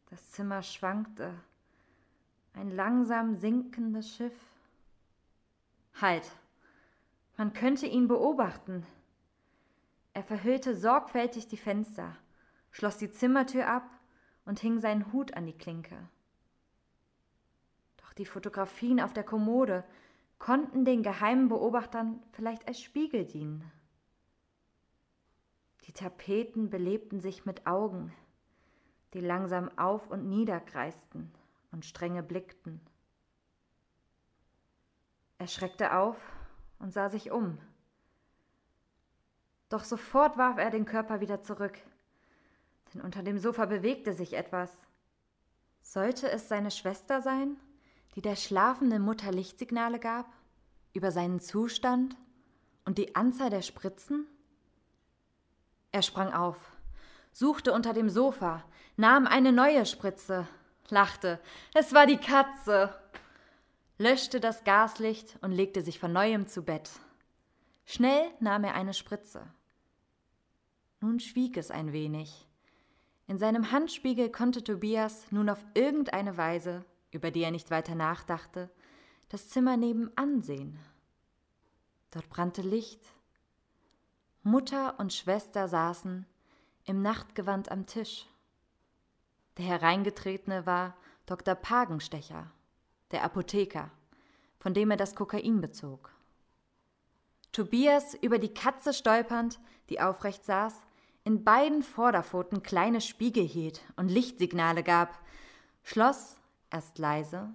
Das 0.10 0.32
Zimmer 0.32 0.64
schwankte, 0.64 1.34
ein 2.54 2.72
langsam 2.72 3.36
sinkendes 3.36 4.16
Schiff. 4.16 4.38
Halt! 6.00 6.32
Man 7.38 7.54
könnte 7.54 7.86
ihn 7.86 8.08
beobachten. 8.08 8.84
Er 10.14 10.24
verhüllte 10.24 10.76
sorgfältig 10.76 11.48
die 11.48 11.58
Fenster, 11.58 12.18
schloss 12.72 12.98
die 12.98 13.12
Zimmertür 13.12 13.68
ab 13.68 13.88
und 14.46 14.60
hing 14.60 14.80
seinen 14.80 15.14
Hut 15.14 15.36
an 15.36 15.46
die 15.46 15.58
Klinke. 15.58 16.10
Doch 17.98 18.12
die 18.14 18.26
Fotografien 18.26 19.00
auf 19.00 19.14
der 19.14 19.24
Kommode 19.24 19.84
konnten 20.40 20.84
den 20.84 21.04
geheimen 21.04 21.48
Beobachtern 21.48 22.24
vielleicht 22.32 22.68
als 22.68 22.82
Spiegel 22.82 23.26
dienen. 23.26 23.72
Die 25.86 25.94
Tapeten 25.94 26.72
belebten 26.72 27.22
sich 27.22 27.46
mit 27.46 27.68
Augen, 27.68 28.12
die 29.14 29.22
langsam 29.22 29.70
auf 29.78 30.10
und 30.10 30.28
nieder 30.28 30.60
kreisten 30.60 31.32
und 31.72 31.86
strenge 31.86 32.24
blickten. 32.24 32.82
Er 35.38 35.48
schreckte 35.48 35.96
auf 35.96 36.18
und 36.80 36.94
sah 36.94 37.10
sich 37.10 37.32
um. 37.32 37.58
Doch 39.70 39.84
sofort 39.84 40.38
warf 40.38 40.58
er 40.58 40.70
den 40.70 40.86
Körper 40.86 41.20
wieder 41.20 41.44
zurück, 41.44 41.78
denn 42.94 43.02
unter 43.02 43.24
dem 43.24 43.38
Sofa 43.38 43.66
bewegte 43.66 44.14
sich 44.14 44.34
etwas. 44.34 44.72
Sollte 45.82 46.30
es 46.30 46.48
seine 46.48 46.72
Schwester 46.72 47.22
sein, 47.22 47.58
die 48.16 48.22
der 48.22 48.36
schlafenden 48.36 49.02
Mutter 49.02 49.32
Lichtsignale 49.32 50.00
gab 50.00 50.26
über 50.94 51.12
seinen 51.12 51.40
Zustand 51.40 52.16
und 52.86 52.98
die 52.98 53.16
Anzahl 53.16 53.50
der 53.50 53.62
Spritzen? 53.62 54.26
Er 55.92 56.02
sprang 56.02 56.34
auf, 56.34 56.58
suchte 57.32 57.74
unter 57.74 57.94
dem 57.94 58.10
Sofa, 58.10 58.64
nahm 58.96 59.28
eine 59.28 59.52
neue 59.52 59.86
Spritze, 59.86 60.48
lachte. 60.90 61.40
Es 61.74 61.94
war 61.94 62.06
die 62.06 62.18
Katze 62.18 62.94
löschte 63.98 64.40
das 64.40 64.64
Gaslicht 64.64 65.38
und 65.42 65.52
legte 65.52 65.82
sich 65.82 66.00
von 66.00 66.14
neuem 66.14 66.48
zu 66.48 66.64
Bett. 66.64 66.92
Schnell 67.86 68.30
nahm 68.40 68.64
er 68.64 68.76
eine 68.76 68.94
Spritze. 68.94 69.48
Nun 71.00 71.20
schwieg 71.20 71.58
es 71.58 71.72
ein 71.72 71.94
wenig. 71.94 72.48
In 73.28 73.38
seinem 73.38 73.72
Handspiegel 73.72 74.32
konnte 74.32 74.64
Tobias 74.64 75.32
nun 75.32 75.50
auf 75.50 75.64
irgendeine 75.74 76.38
Weise, 76.38 76.86
über 77.12 77.32
die 77.32 77.42
er 77.42 77.52
nicht 77.52 77.72
weiter 77.72 77.96
nachdachte, 77.96 78.70
das 79.30 79.50
Zimmer 79.50 79.78
nebenan 79.78 80.42
sehen. 80.42 80.80
Dort 82.12 82.30
brannte 82.30 82.62
Licht. 82.62 83.02
Mutter 84.44 84.98
und 85.00 85.12
Schwester 85.12 85.68
saßen 85.68 86.26
im 86.86 87.02
Nachtgewand 87.02 87.70
am 87.70 87.86
Tisch. 87.86 88.26
Der 89.58 89.66
Hereingetretene 89.66 90.66
war 90.66 90.96
Dr. 91.26 91.56
Pagenstecher 91.56 92.50
der 93.12 93.24
Apotheker, 93.24 93.92
von 94.60 94.74
dem 94.74 94.92
er 94.92 94.98
das 94.98 95.16
Kokain 95.16 95.62
bezog. 95.62 96.12
Tobias, 97.52 98.14
über 98.16 98.40
die 98.40 98.54
Katze 98.54 98.94
stolpernd, 98.94 99.60
die 99.90 100.02
aufrecht 100.02 100.46
saß, 100.46 100.74
in 101.24 101.44
beiden 101.44 101.84
Vorderpfoten 101.84 102.64
kleine 102.64 103.02
Spiegel 103.02 103.46
hielt 103.46 103.82
und 103.96 104.10
Lichtsignale 104.10 104.84
gab, 104.84 105.20
schloss, 105.84 106.38
erst 106.72 107.00
leise, 107.00 107.54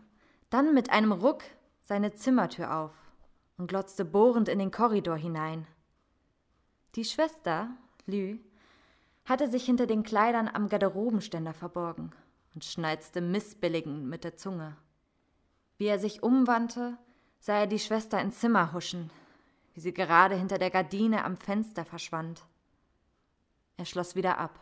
dann 0.50 0.74
mit 0.74 0.90
einem 0.90 1.12
Ruck 1.12 1.42
seine 1.82 2.12
Zimmertür 2.12 2.76
auf 2.76 2.92
und 3.56 3.68
glotzte 3.68 4.04
bohrend 4.04 4.48
in 4.48 4.58
den 4.58 4.70
Korridor 4.70 5.16
hinein. 5.16 5.66
Die 6.96 7.04
Schwester, 7.04 7.70
Lü, 8.06 8.38
hatte 9.24 9.50
sich 9.50 9.64
hinter 9.64 9.86
den 9.86 10.02
Kleidern 10.02 10.48
am 10.48 10.68
Garderobenständer 10.68 11.54
verborgen 11.54 12.12
und 12.54 12.64
schneizte 12.64 13.20
missbilligend 13.20 14.04
mit 14.04 14.24
der 14.24 14.36
Zunge. 14.36 14.76
Wie 15.82 15.88
er 15.88 15.98
sich 15.98 16.22
umwandte, 16.22 16.96
sah 17.40 17.58
er 17.58 17.66
die 17.66 17.80
Schwester 17.80 18.20
ins 18.20 18.38
Zimmer 18.38 18.72
huschen, 18.72 19.10
wie 19.74 19.80
sie 19.80 19.92
gerade 19.92 20.36
hinter 20.36 20.58
der 20.58 20.70
Gardine 20.70 21.24
am 21.24 21.36
Fenster 21.36 21.84
verschwand. 21.84 22.44
Er 23.78 23.84
schloss 23.84 24.14
wieder 24.14 24.38
ab. 24.38 24.60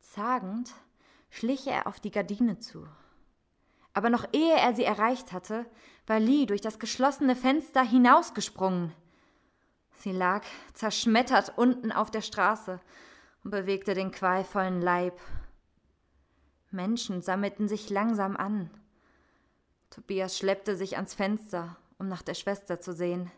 Zagend 0.00 0.70
schlich 1.30 1.66
er 1.66 1.86
auf 1.86 1.98
die 1.98 2.10
Gardine 2.10 2.58
zu. 2.58 2.86
Aber 3.94 4.10
noch 4.10 4.26
ehe 4.34 4.54
er 4.54 4.74
sie 4.74 4.84
erreicht 4.84 5.32
hatte, 5.32 5.64
war 6.06 6.20
Lee 6.20 6.44
durch 6.44 6.60
das 6.60 6.78
geschlossene 6.78 7.34
Fenster 7.34 7.82
hinausgesprungen. 7.82 8.92
Sie 9.94 10.12
lag 10.12 10.44
zerschmettert 10.74 11.56
unten 11.56 11.90
auf 11.90 12.10
der 12.10 12.20
Straße 12.20 12.82
und 13.44 13.50
bewegte 13.50 13.94
den 13.94 14.10
qualvollen 14.10 14.82
Leib. 14.82 15.18
Menschen 16.70 17.22
sammelten 17.22 17.66
sich 17.66 17.88
langsam 17.88 18.36
an. 18.36 18.68
Tobias 19.94 20.36
schleppte 20.36 20.74
sich 20.74 20.96
ans 20.96 21.14
Fenster, 21.14 21.76
um 21.98 22.08
nach 22.08 22.22
der 22.22 22.34
Schwester 22.34 22.80
zu 22.80 22.92
sehen. 22.92 23.30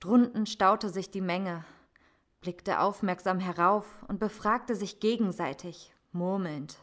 Drunten 0.00 0.46
staute 0.46 0.88
sich 0.88 1.12
die 1.12 1.20
Menge, 1.20 1.64
blickte 2.40 2.80
aufmerksam 2.80 3.38
herauf 3.38 3.86
und 4.08 4.18
befragte 4.18 4.74
sich 4.74 4.98
gegenseitig, 4.98 5.92
murmelnd. 6.10 6.76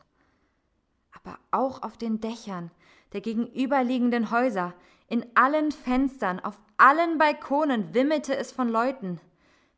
Aber 1.12 1.38
auch 1.52 1.84
auf 1.84 1.98
den 1.98 2.22
Dächern 2.22 2.72
der 3.12 3.20
gegenüberliegenden 3.20 4.32
Häuser, 4.32 4.74
in 5.08 5.26
allen 5.36 5.74
Fenstern, 5.74 6.40
auf 6.40 6.58
allen 6.78 7.18
Balkonen 7.18 7.94
wimmelte 7.94 8.38
es 8.38 8.54
von 8.54 8.70
Leuten, 8.70 9.20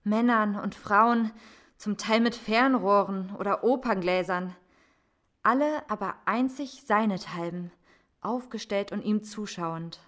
Männern 0.04 0.56
und 0.56 0.76
Frauen, 0.76 1.32
zum 1.78 1.98
Teil 1.98 2.22
mit 2.22 2.36
Fernrohren 2.36 3.36
oder 3.38 3.64
Operngläsern, 3.64 4.56
alle 5.42 5.90
aber 5.90 6.14
einzig 6.26 6.84
seinethalben, 6.86 7.72
aufgestellt 8.26 8.92
und 8.92 9.04
ihm 9.04 9.24
zuschauend. 9.24 10.00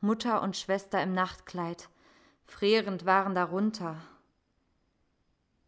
Mutter 0.00 0.42
und 0.42 0.56
Schwester 0.56 1.02
im 1.02 1.12
Nachtkleid, 1.12 1.88
frierend 2.44 3.06
waren 3.06 3.34
darunter. 3.34 3.96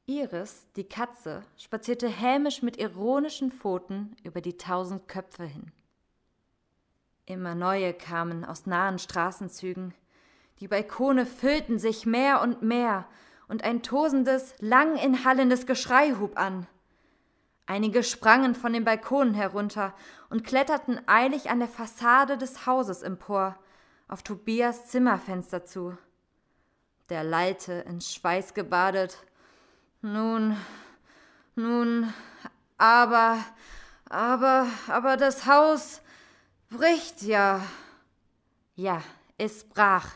Iris, 0.06 0.66
die 0.76 0.84
Katze, 0.84 1.42
spazierte 1.56 2.08
hämisch 2.08 2.62
mit 2.62 2.76
ironischen 2.76 3.52
Pfoten 3.52 4.16
über 4.22 4.40
die 4.40 4.56
tausend 4.56 5.08
Köpfe 5.08 5.44
hin. 5.44 5.72
Immer 7.26 7.54
neue 7.54 7.94
kamen 7.94 8.44
aus 8.44 8.66
nahen 8.66 8.98
Straßenzügen. 8.98 9.94
Die 10.60 10.68
Balkone 10.68 11.24
füllten 11.24 11.78
sich 11.78 12.04
mehr 12.04 12.42
und 12.42 12.60
mehr, 12.60 13.06
und 13.48 13.62
ein 13.62 13.82
tosendes, 13.82 14.54
lang 14.58 14.96
inhallendes 14.96 15.66
Geschrei 15.66 16.12
hub 16.18 16.38
an. 16.38 16.66
Einige 17.66 18.02
sprangen 18.02 18.54
von 18.54 18.72
den 18.72 18.84
Balkonen 18.84 19.34
herunter 19.34 19.94
und 20.28 20.44
kletterten 20.44 21.00
eilig 21.06 21.48
an 21.48 21.60
der 21.60 21.68
Fassade 21.68 22.36
des 22.36 22.66
Hauses 22.66 23.02
empor, 23.02 23.56
auf 24.06 24.22
Tobias 24.22 24.88
Zimmerfenster 24.88 25.64
zu. 25.64 25.96
Der 27.08 27.24
lallte, 27.24 27.72
in 27.88 28.00
Schweiß 28.00 28.54
gebadet. 28.54 29.18
Nun, 30.02 30.56
nun, 31.54 32.12
aber, 32.76 33.38
aber, 34.10 34.66
aber 34.88 35.16
das 35.16 35.46
Haus, 35.46 36.02
Bricht 36.68 37.22
ja. 37.22 37.60
Ja, 38.74 39.02
es 39.38 39.64
brach. 39.64 40.08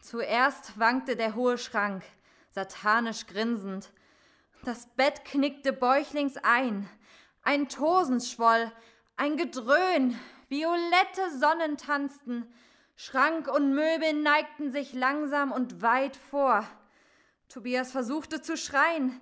Zuerst 0.00 0.78
wankte 0.78 1.14
der 1.14 1.34
hohe 1.34 1.56
Schrank, 1.56 2.02
satanisch 2.50 3.26
grinsend. 3.26 3.90
Das 4.64 4.86
Bett 4.96 5.24
knickte 5.24 5.72
bäuchlings 5.72 6.36
ein. 6.36 6.88
Ein 7.42 7.68
Tosen 7.68 8.20
schwoll, 8.20 8.70
ein 9.16 9.36
Gedröhn, 9.36 10.18
violette 10.48 11.38
Sonnen 11.38 11.76
tanzten. 11.76 12.52
Schrank 12.96 13.46
und 13.48 13.74
Möbel 13.74 14.14
neigten 14.14 14.72
sich 14.72 14.92
langsam 14.92 15.52
und 15.52 15.82
weit 15.82 16.16
vor. 16.16 16.68
Tobias 17.48 17.92
versuchte 17.92 18.42
zu 18.42 18.56
schreien. 18.56 19.20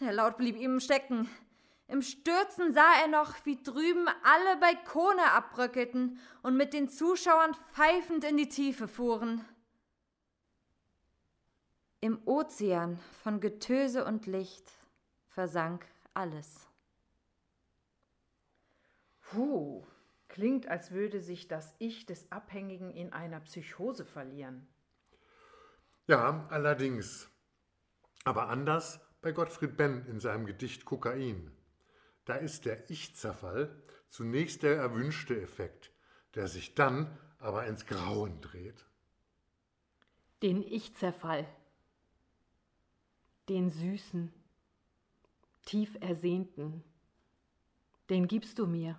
Der 0.00 0.12
Laut 0.12 0.36
blieb 0.36 0.56
ihm 0.56 0.80
stecken. 0.80 1.30
Im 1.86 2.02
Stürzen 2.02 2.72
sah 2.72 3.00
er 3.00 3.08
noch, 3.08 3.34
wie 3.44 3.62
drüben 3.62 4.08
alle 4.24 4.56
Balkone 4.58 5.30
abbröckelten 5.32 6.18
und 6.42 6.56
mit 6.56 6.72
den 6.72 6.88
Zuschauern 6.88 7.54
pfeifend 7.54 8.24
in 8.24 8.36
die 8.36 8.48
Tiefe 8.48 8.88
fuhren. 8.88 9.44
Im 12.04 12.18
Ozean 12.26 12.98
von 13.22 13.38
Getöse 13.38 14.04
und 14.04 14.26
Licht 14.26 14.68
versank 15.28 15.86
alles. 16.14 16.66
Puh, 19.20 19.86
klingt, 20.26 20.66
als 20.66 20.90
würde 20.90 21.20
sich 21.20 21.46
das 21.46 21.76
Ich 21.78 22.04
des 22.04 22.32
Abhängigen 22.32 22.90
in 22.90 23.12
einer 23.12 23.38
Psychose 23.38 24.04
verlieren. 24.04 24.66
Ja, 26.08 26.44
allerdings. 26.50 27.30
Aber 28.24 28.48
anders 28.48 28.98
bei 29.20 29.30
Gottfried 29.30 29.76
Benn 29.76 30.04
in 30.06 30.18
seinem 30.18 30.44
Gedicht 30.44 30.84
Kokain. 30.84 31.52
Da 32.24 32.34
ist 32.34 32.64
der 32.64 32.90
Ich-Zerfall 32.90 33.80
zunächst 34.08 34.64
der 34.64 34.74
erwünschte 34.74 35.40
Effekt, 35.40 35.92
der 36.34 36.48
sich 36.48 36.74
dann 36.74 37.16
aber 37.38 37.64
ins 37.66 37.86
Grauen 37.86 38.40
dreht. 38.40 38.86
Den 40.42 40.64
Ich-Zerfall, 40.64 41.46
den 43.52 43.68
süßen, 43.68 44.32
tief 45.66 45.96
ersehnten, 46.00 46.82
den 48.08 48.26
gibst 48.26 48.58
du 48.58 48.66
mir. 48.66 48.98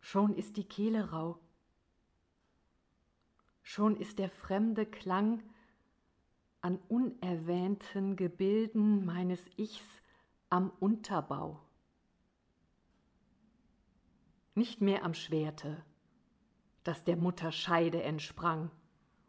Schon 0.00 0.34
ist 0.34 0.56
die 0.56 0.64
Kehle 0.64 1.10
rau. 1.10 1.38
Schon 3.62 3.96
ist 3.96 4.18
der 4.18 4.30
fremde 4.30 4.86
Klang 4.86 5.42
an 6.62 6.78
unerwähnten 6.88 8.16
Gebilden 8.16 9.04
meines 9.04 9.40
Ichs 9.58 9.84
am 10.48 10.70
Unterbau 10.80 11.60
nicht 14.54 14.80
mehr 14.80 15.04
am 15.04 15.14
Schwerte, 15.14 15.84
das 16.84 17.04
der 17.04 17.16
Mutter 17.16 17.52
Scheide 17.52 18.02
entsprang, 18.02 18.70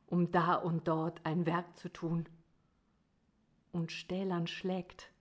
um 0.08 0.32
da 0.32 0.56
und 0.56 0.88
dort 0.88 1.26
ein 1.26 1.46
Werk 1.46 1.76
zu 1.78 1.90
tun. 1.90 2.28
Und 3.72 3.92
stählern 3.92 4.48
schlägt, 4.48 5.12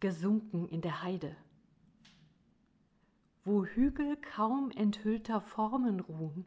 gesunken 0.00 0.68
in 0.68 0.80
der 0.80 1.02
Heide, 1.02 1.36
wo 3.44 3.64
Hügel 3.64 4.16
kaum 4.16 4.70
enthüllter 4.72 5.40
Formen 5.40 6.00
ruhen. 6.00 6.44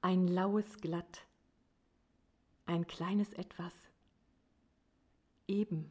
Ein 0.00 0.28
laues 0.28 0.78
Glatt, 0.78 1.26
ein 2.66 2.86
kleines 2.86 3.32
Etwas, 3.32 3.72
eben. 5.48 5.90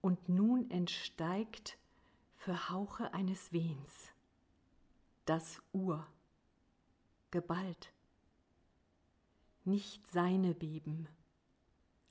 Und 0.00 0.28
nun 0.28 0.70
entsteigt 0.70 1.78
für 2.36 2.70
Hauche 2.70 3.12
eines 3.12 3.52
Wehens. 3.52 4.12
Das 5.24 5.60
Ur, 5.72 6.06
geballt. 7.30 7.92
Nicht 9.68 10.08
seine 10.08 10.54
Beben, 10.54 11.10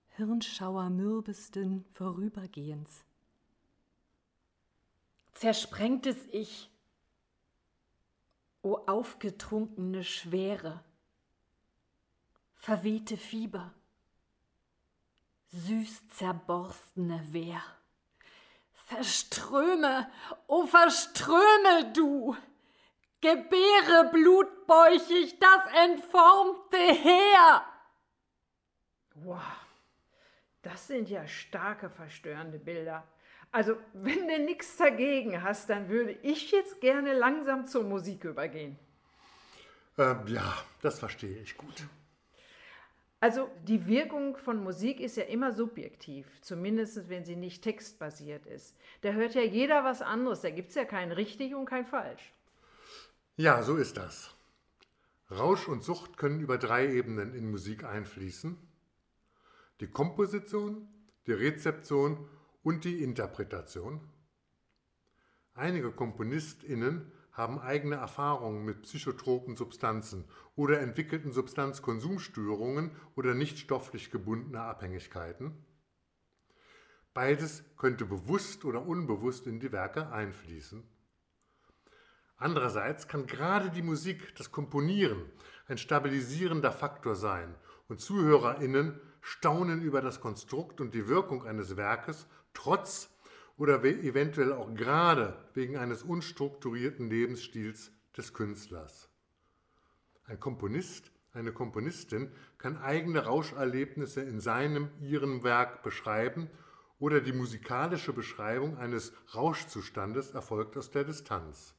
Hirnschauer 0.09 0.91
mürbesten 0.91 1.85
Vorübergehens. 1.91 3.03
Zersprengtes 5.33 6.17
Ich, 6.31 6.69
o 8.61 8.75
aufgetrunkene 8.85 10.03
Schwere, 10.03 10.83
verwehte 12.53 13.17
Fieber, 13.17 13.73
süß 15.49 16.09
zerborstene 16.09 17.33
Wehr. 17.33 17.63
Verströme, 18.85 20.11
o 20.45 20.67
verströme 20.67 21.91
du! 21.95 22.37
Gebäre 23.19 24.11
blutbäuchig 24.67 25.39
das 25.39 25.73
entformte 25.85 26.77
Heer! 26.77 27.63
Wow, 29.15 29.41
das 30.61 30.87
sind 30.87 31.09
ja 31.09 31.27
starke, 31.27 31.89
verstörende 31.89 32.59
Bilder. 32.59 33.03
Also, 33.51 33.77
wenn 33.93 34.27
du 34.27 34.39
nichts 34.39 34.77
dagegen 34.77 35.41
hast, 35.41 35.69
dann 35.69 35.89
würde 35.89 36.11
ich 36.21 36.51
jetzt 36.51 36.81
gerne 36.81 37.13
langsam 37.13 37.65
zur 37.65 37.83
Musik 37.83 38.25
übergehen. 38.25 38.77
Ähm, 39.97 40.27
ja, 40.27 40.53
das 40.81 40.99
verstehe 40.99 41.39
ich 41.39 41.57
gut. 41.57 41.87
Also 43.19 43.49
die 43.63 43.87
Wirkung 43.87 44.37
von 44.37 44.63
Musik 44.63 44.99
ist 44.99 45.17
ja 45.17 45.23
immer 45.23 45.51
subjektiv, 45.51 46.39
zumindest 46.41 47.09
wenn 47.09 47.25
sie 47.25 47.35
nicht 47.35 47.63
textbasiert 47.63 48.45
ist. 48.45 48.77
Da 49.01 49.09
hört 49.09 49.33
ja 49.33 49.41
jeder 49.41 49.83
was 49.83 50.03
anderes, 50.03 50.41
da 50.41 50.51
gibt 50.51 50.69
es 50.69 50.75
ja 50.75 50.85
kein 50.85 51.11
richtig 51.11 51.55
und 51.55 51.65
kein 51.65 51.87
falsch. 51.87 52.31
Ja, 53.35 53.63
so 53.63 53.77
ist 53.77 53.97
das. 53.97 54.36
Rausch 55.29 55.67
und 55.67 55.83
Sucht 55.83 56.17
können 56.17 56.39
über 56.39 56.57
drei 56.57 56.89
Ebenen 56.89 57.33
in 57.33 57.51
Musik 57.51 57.83
einfließen. 57.83 58.57
Die 59.81 59.87
Komposition, 59.87 60.87
die 61.27 61.33
Rezeption 61.33 62.29
und 62.63 62.85
die 62.85 63.03
Interpretation. 63.03 63.99
Einige 65.53 65.91
KomponistInnen 65.91 67.11
haben 67.31 67.59
eigene 67.59 67.95
Erfahrungen 67.95 68.63
mit 68.63 68.83
psychotropen 68.83 69.55
Substanzen 69.55 70.25
oder 70.55 70.79
entwickelten 70.79 71.33
Substanzkonsumstörungen 71.33 72.91
oder 73.15 73.35
nicht 73.35 73.59
stofflich 73.59 74.09
gebundene 74.09 74.61
Abhängigkeiten. 74.61 75.65
Beides 77.13 77.63
könnte 77.77 78.05
bewusst 78.05 78.63
oder 78.65 78.85
unbewusst 78.85 79.45
in 79.45 79.59
die 79.59 79.71
Werke 79.71 80.09
einfließen. 80.09 80.83
Andererseits 82.37 83.07
kann 83.07 83.25
gerade 83.25 83.69
die 83.71 83.81
Musik, 83.81 84.35
das 84.35 84.51
Komponieren, 84.51 85.25
ein 85.67 85.77
stabilisierender 85.77 86.71
Faktor 86.71 87.15
sein 87.15 87.55
und 87.87 87.99
ZuhörerInnen 87.99 88.99
staunen 89.21 89.81
über 89.81 90.01
das 90.01 90.21
Konstrukt 90.21 90.79
und 90.79 90.93
die 90.93 91.07
Wirkung 91.07 91.45
eines 91.45 91.75
Werkes 91.75 92.27
trotz 92.53 93.09
oder 93.57 93.83
eventuell 93.83 94.53
auch 94.53 94.73
gerade 94.73 95.35
wegen 95.53 95.77
eines 95.77 96.03
unstrukturierten 96.03 97.09
Lebensstils 97.09 97.91
des 98.15 98.33
Künstlers. 98.33 99.09
Ein 100.25 100.39
Komponist, 100.39 101.11
eine 101.33 101.51
Komponistin 101.51 102.31
kann 102.57 102.77
eigene 102.77 103.25
Rauscherlebnisse 103.25 104.21
in 104.21 104.39
seinem, 104.39 104.89
ihrem 104.99 105.43
Werk 105.43 105.83
beschreiben 105.83 106.49
oder 106.99 107.21
die 107.21 107.33
musikalische 107.33 108.13
Beschreibung 108.13 108.77
eines 108.77 109.13
Rauschzustandes 109.33 110.31
erfolgt 110.31 110.77
aus 110.77 110.89
der 110.89 111.03
Distanz, 111.03 111.75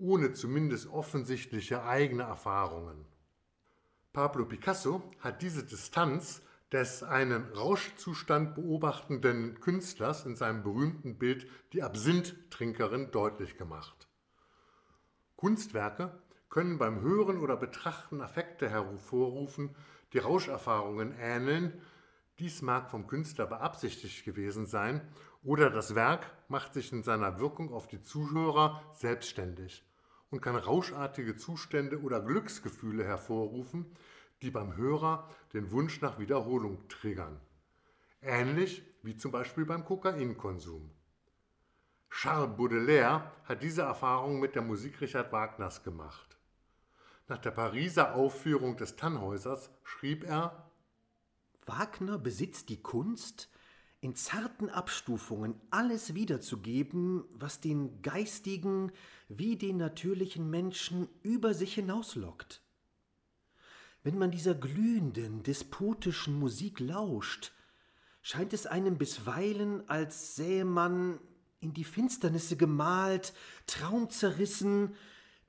ohne 0.00 0.32
zumindest 0.32 0.88
offensichtliche 0.88 1.84
eigene 1.84 2.22
Erfahrungen. 2.22 3.04
Pablo 4.12 4.44
Picasso 4.44 5.02
hat 5.20 5.42
diese 5.42 5.64
Distanz 5.64 6.42
des 6.72 7.02
einen 7.02 7.52
Rauschzustand 7.52 8.54
beobachtenden 8.54 9.60
Künstlers 9.60 10.26
in 10.26 10.36
seinem 10.36 10.62
berühmten 10.62 11.16
Bild 11.16 11.46
Die 11.72 11.82
Absinth-Trinkerin 11.82 13.10
deutlich 13.10 13.56
gemacht. 13.56 14.08
Kunstwerke 15.36 16.20
können 16.50 16.78
beim 16.78 17.00
Hören 17.00 17.38
oder 17.38 17.56
Betrachten 17.56 18.20
Affekte 18.20 18.68
hervorrufen, 18.68 19.74
die 20.12 20.18
Rauscherfahrungen 20.18 21.14
ähneln. 21.18 21.80
Dies 22.38 22.62
mag 22.62 22.90
vom 22.90 23.06
Künstler 23.06 23.46
beabsichtigt 23.46 24.24
gewesen 24.24 24.66
sein 24.66 25.00
oder 25.42 25.70
das 25.70 25.94
Werk 25.94 26.26
macht 26.48 26.74
sich 26.74 26.92
in 26.92 27.02
seiner 27.02 27.38
Wirkung 27.38 27.72
auf 27.72 27.86
die 27.86 28.02
Zuhörer 28.02 28.82
selbstständig 28.94 29.87
und 30.30 30.40
kann 30.40 30.56
rauschartige 30.56 31.36
Zustände 31.36 32.00
oder 32.02 32.20
Glücksgefühle 32.20 33.04
hervorrufen, 33.04 33.86
die 34.42 34.50
beim 34.50 34.76
Hörer 34.76 35.28
den 35.52 35.70
Wunsch 35.70 36.00
nach 36.00 36.18
Wiederholung 36.18 36.88
triggern. 36.88 37.40
Ähnlich 38.20 38.82
wie 39.02 39.16
zum 39.16 39.32
Beispiel 39.32 39.64
beim 39.64 39.84
Kokainkonsum. 39.84 40.90
Charles 42.10 42.56
Baudelaire 42.56 43.32
hat 43.44 43.62
diese 43.62 43.82
Erfahrung 43.82 44.40
mit 44.40 44.54
der 44.54 44.62
Musik 44.62 45.00
Richard 45.00 45.32
Wagners 45.32 45.82
gemacht. 45.82 46.38
Nach 47.28 47.38
der 47.38 47.50
Pariser 47.50 48.14
Aufführung 48.14 48.76
des 48.76 48.96
Tannhäusers 48.96 49.70
schrieb 49.82 50.24
er 50.24 50.70
Wagner 51.66 52.18
besitzt 52.18 52.70
die 52.70 52.80
Kunst, 52.80 53.50
in 54.00 54.14
zarten 54.14 54.70
Abstufungen 54.70 55.60
alles 55.70 56.14
wiederzugeben, 56.14 57.24
was 57.32 57.60
den 57.60 58.00
geistigen 58.00 58.92
wie 59.28 59.56
den 59.56 59.76
natürlichen 59.76 60.48
Menschen 60.50 61.08
über 61.22 61.54
sich 61.54 61.74
hinauslockt. 61.74 62.62
Wenn 64.02 64.18
man 64.18 64.30
dieser 64.30 64.54
glühenden, 64.54 65.42
despotischen 65.42 66.38
Musik 66.38 66.80
lauscht, 66.80 67.52
scheint 68.22 68.52
es 68.52 68.66
einem 68.66 68.96
bisweilen, 68.96 69.88
als 69.88 70.34
sähe 70.34 70.64
man 70.64 71.20
in 71.60 71.74
die 71.74 71.84
Finsternisse 71.84 72.56
gemalt, 72.56 73.34
traumzerrissen, 73.66 74.94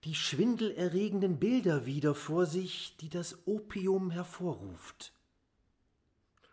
die 0.03 0.15
schwindelerregenden 0.15 1.39
Bilder 1.39 1.85
wieder 1.85 2.15
vor 2.15 2.45
sich, 2.45 2.97
die 2.97 3.09
das 3.09 3.47
Opium 3.47 4.11
hervorruft. 4.11 5.13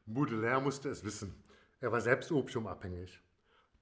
Baudelaire 0.05 0.61
musste 0.61 0.89
es 0.89 1.05
wissen. 1.05 1.35
Er 1.81 1.93
war 1.93 2.01
selbst 2.01 2.31
opiumabhängig. 2.33 3.21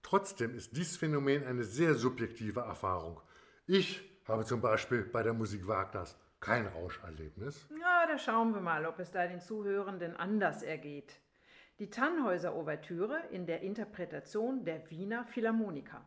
Trotzdem 0.02 0.54
ist 0.54 0.76
dies 0.76 0.96
Phänomen 0.96 1.44
eine 1.44 1.64
sehr 1.64 1.94
subjektive 1.94 2.60
Erfahrung. 2.60 3.20
Ich 3.66 4.02
habe 4.28 4.44
zum 4.44 4.60
Beispiel 4.60 5.04
bei 5.04 5.22
der 5.22 5.32
Musik 5.32 5.66
Wagners 5.66 6.18
kein 6.38 6.66
Rauscherlebnis. 6.66 7.66
Ja, 7.80 8.06
da 8.06 8.18
schauen 8.18 8.52
wir 8.52 8.60
mal, 8.60 8.84
ob 8.84 8.98
es 8.98 9.10
da 9.10 9.26
den 9.26 9.40
Zuhörenden 9.40 10.14
anders 10.14 10.62
ergeht. 10.62 11.18
Die 11.78 11.88
Tannhäuser-Ouvertüre 11.88 13.22
in 13.30 13.46
der 13.46 13.62
Interpretation 13.62 14.66
der 14.66 14.90
Wiener 14.90 15.24
Philharmoniker. 15.24 16.06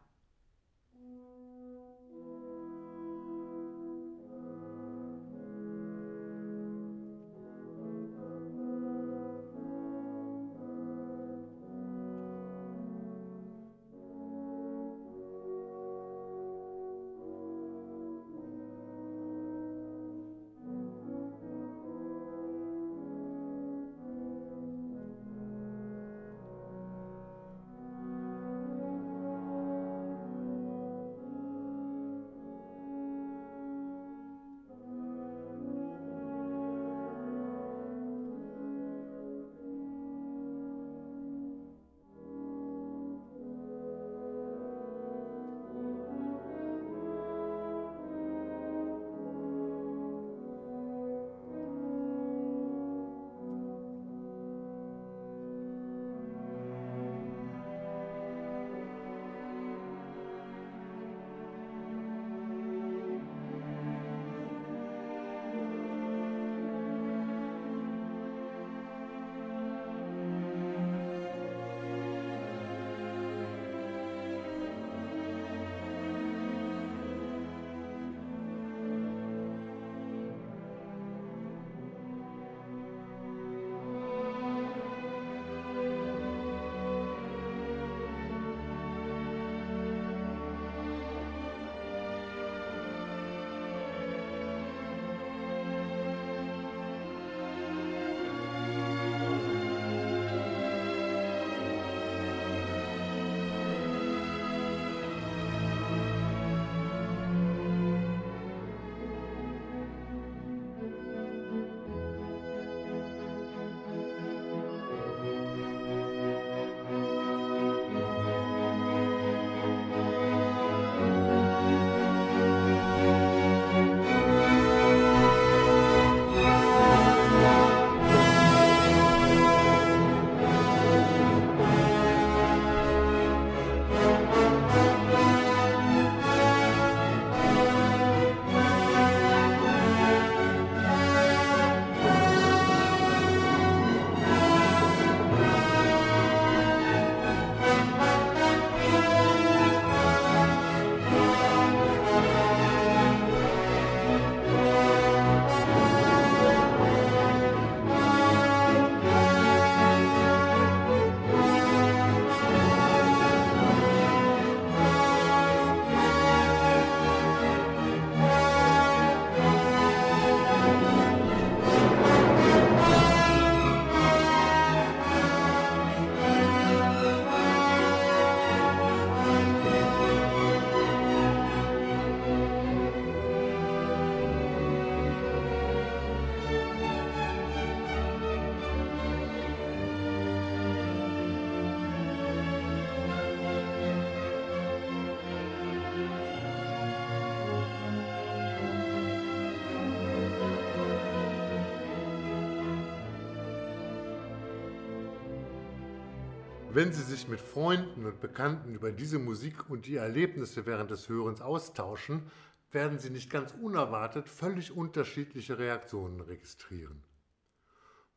Wenn 206.77 206.93
Sie 206.93 207.01
sich 207.01 207.27
mit 207.27 207.39
Freunden 207.39 208.05
und 208.05 208.21
Bekannten 208.21 208.75
über 208.75 208.91
diese 208.91 209.17
Musik 209.17 209.67
und 209.67 209.87
die 209.87 209.95
Erlebnisse 209.95 210.67
während 210.67 210.91
des 210.91 211.09
Hörens 211.09 211.41
austauschen, 211.41 212.29
werden 212.71 212.99
Sie 212.99 213.09
nicht 213.09 213.31
ganz 213.31 213.51
unerwartet 213.59 214.29
völlig 214.29 214.71
unterschiedliche 214.71 215.57
Reaktionen 215.57 216.21
registrieren. 216.21 217.03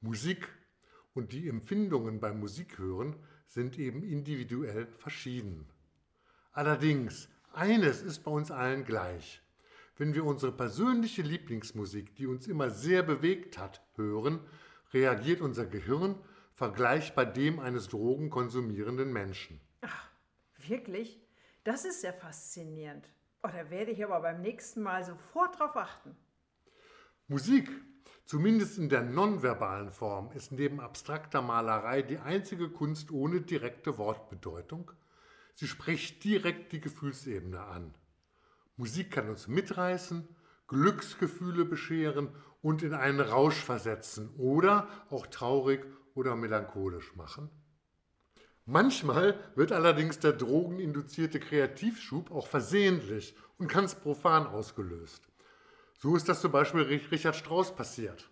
Musik 0.02 0.46
und 1.14 1.32
die 1.32 1.48
Empfindungen 1.48 2.20
beim 2.20 2.38
Musikhören 2.38 3.16
sind 3.46 3.78
eben 3.78 4.02
individuell 4.02 4.88
verschieden. 4.98 5.66
Allerdings, 6.52 7.30
eines 7.54 8.02
ist 8.02 8.24
bei 8.24 8.30
uns 8.30 8.50
allen 8.50 8.84
gleich. 8.84 9.40
Wenn 9.96 10.12
wir 10.12 10.26
unsere 10.26 10.52
persönliche 10.52 11.22
Lieblingsmusik, 11.22 12.14
die 12.14 12.26
uns 12.26 12.46
immer 12.46 12.68
sehr 12.68 13.02
bewegt 13.02 13.56
hat, 13.56 13.80
hören, 13.96 14.40
reagiert 14.92 15.40
unser 15.40 15.64
Gehirn 15.64 16.16
vergleichbar 16.60 17.24
dem 17.24 17.58
eines 17.58 17.88
drogenkonsumierenden 17.88 19.10
Menschen. 19.10 19.62
Ach, 19.80 20.10
wirklich? 20.58 21.18
Das 21.64 21.86
ist 21.86 22.04
ja 22.04 22.12
faszinierend. 22.12 23.08
Oh, 23.42 23.48
da 23.48 23.70
werde 23.70 23.92
ich 23.92 24.04
aber 24.04 24.20
beim 24.20 24.42
nächsten 24.42 24.82
Mal 24.82 25.02
sofort 25.02 25.58
drauf 25.58 25.74
achten. 25.74 26.14
Musik, 27.28 27.70
zumindest 28.26 28.76
in 28.76 28.90
der 28.90 29.00
nonverbalen 29.00 29.90
Form, 29.90 30.32
ist 30.32 30.52
neben 30.52 30.80
abstrakter 30.80 31.40
Malerei 31.40 32.02
die 32.02 32.18
einzige 32.18 32.68
Kunst 32.68 33.10
ohne 33.10 33.40
direkte 33.40 33.96
Wortbedeutung. 33.96 34.92
Sie 35.54 35.66
spricht 35.66 36.22
direkt 36.24 36.72
die 36.72 36.82
Gefühlsebene 36.82 37.62
an. 37.62 37.94
Musik 38.76 39.12
kann 39.12 39.30
uns 39.30 39.48
mitreißen, 39.48 40.28
Glücksgefühle 40.68 41.64
bescheren 41.64 42.28
und 42.60 42.82
in 42.82 42.92
einen 42.92 43.20
Rausch 43.20 43.64
versetzen 43.64 44.28
oder 44.36 44.88
auch 45.08 45.26
traurig 45.26 45.86
oder 46.14 46.36
melancholisch 46.36 47.14
machen. 47.16 47.50
Manchmal 48.66 49.38
wird 49.56 49.72
allerdings 49.72 50.18
der 50.18 50.32
drogeninduzierte 50.32 51.40
Kreativschub 51.40 52.30
auch 52.30 52.46
versehentlich 52.46 53.34
und 53.58 53.68
ganz 53.68 53.94
profan 53.94 54.46
ausgelöst. 54.46 55.28
So 55.98 56.16
ist 56.16 56.28
das 56.28 56.40
zum 56.40 56.52
Beispiel 56.52 56.82
Richard 56.82 57.36
Strauss 57.36 57.74
passiert. 57.74 58.30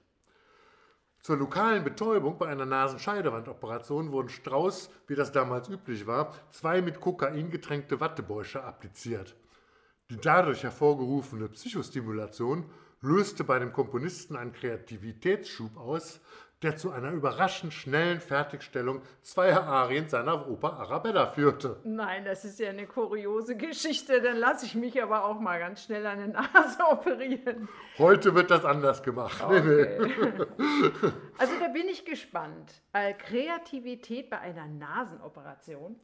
Zur 1.21 1.37
lokalen 1.37 1.85
Betäubung 1.85 2.39
bei 2.39 2.47
einer 2.47 2.65
Nasenscheidewandoperation 2.65 4.13
wurden 4.13 4.29
Strauss, 4.29 4.91
wie 5.09 5.15
das 5.15 5.33
damals 5.33 5.69
üblich 5.69 6.07
war, 6.07 6.33
zwei 6.51 6.81
mit 6.81 7.01
Kokain 7.01 7.51
getränkte 7.51 8.01
Wattebäusche 8.01 8.63
appliziert. 8.63 9.35
Die 10.11 10.17
dadurch 10.17 10.63
hervorgerufene 10.63 11.49
Psychostimulation 11.49 12.71
löste 13.03 13.45
bei 13.45 13.59
dem 13.59 13.73
Komponisten 13.73 14.37
einen 14.37 14.53
Kreativitätsschub 14.53 15.77
aus, 15.77 16.21
der 16.63 16.77
zu 16.77 16.91
einer 16.91 17.13
überraschend 17.13 17.73
schnellen 17.73 18.21
Fertigstellung 18.21 19.03
zweier 19.23 19.63
Arien 19.63 20.09
seiner 20.09 20.49
Oper 20.49 20.75
Arabella 20.75 21.29
führte. 21.29 21.79
Nein, 21.85 22.25
das 22.25 22.45
ist 22.45 22.59
ja 22.59 22.71
eine 22.71 22.87
kuriose 22.87 23.57
Geschichte. 23.57 24.21
Dann 24.21 24.37
lasse 24.37 24.67
ich 24.67 24.75
mich 24.75 25.01
aber 25.01 25.25
auch 25.25 25.39
mal 25.39 25.61
ganz 25.61 25.85
schnell 25.85 26.05
an 26.07 26.19
der 26.19 26.29
Nase 26.29 26.83
operieren. 26.91 27.69
Heute 27.97 28.35
wird 28.35 28.51
das 28.51 28.65
anders 28.65 29.03
gemacht. 29.03 29.41
Okay. 29.43 29.99
Nee, 30.01 30.09
nee. 30.09 30.55
Also 31.39 31.53
da 31.61 31.69
bin 31.69 31.87
ich 31.89 32.05
gespannt. 32.05 32.83
Kreativität 33.19 34.29
bei 34.29 34.41
einer 34.41 34.67
Nasenoperation. 34.67 35.95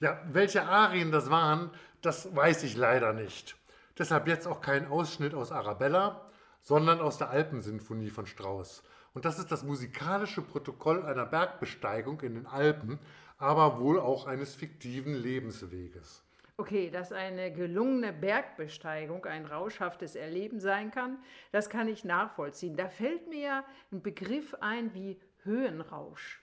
Ja, 0.00 0.20
welche 0.30 0.64
Arien 0.64 1.10
das 1.10 1.30
waren, 1.30 1.70
das 2.02 2.34
weiß 2.36 2.64
ich 2.64 2.76
leider 2.76 3.14
nicht. 3.14 3.56
Deshalb 3.98 4.28
jetzt 4.28 4.46
auch 4.46 4.60
kein 4.60 4.88
Ausschnitt 4.88 5.34
aus 5.34 5.52
Arabella, 5.52 6.26
sondern 6.60 7.00
aus 7.00 7.16
der 7.16 7.30
Alpensinfonie 7.30 8.10
von 8.10 8.26
Strauss. 8.26 8.82
Und 9.16 9.24
das 9.24 9.38
ist 9.38 9.50
das 9.50 9.64
musikalische 9.64 10.42
Protokoll 10.42 11.02
einer 11.02 11.24
Bergbesteigung 11.24 12.20
in 12.20 12.34
den 12.34 12.46
Alpen, 12.46 12.98
aber 13.38 13.80
wohl 13.80 13.98
auch 13.98 14.26
eines 14.26 14.54
fiktiven 14.54 15.14
Lebensweges. 15.14 16.22
Okay, 16.58 16.90
dass 16.90 17.12
eine 17.12 17.50
gelungene 17.50 18.12
Bergbesteigung 18.12 19.24
ein 19.24 19.46
rauschhaftes 19.46 20.16
Erleben 20.16 20.60
sein 20.60 20.90
kann, 20.90 21.16
das 21.50 21.70
kann 21.70 21.88
ich 21.88 22.04
nachvollziehen. 22.04 22.76
Da 22.76 22.90
fällt 22.90 23.26
mir 23.26 23.40
ja 23.40 23.64
ein 23.90 24.02
Begriff 24.02 24.54
ein 24.60 24.92
wie 24.92 25.18
Höhenrausch. 25.44 26.42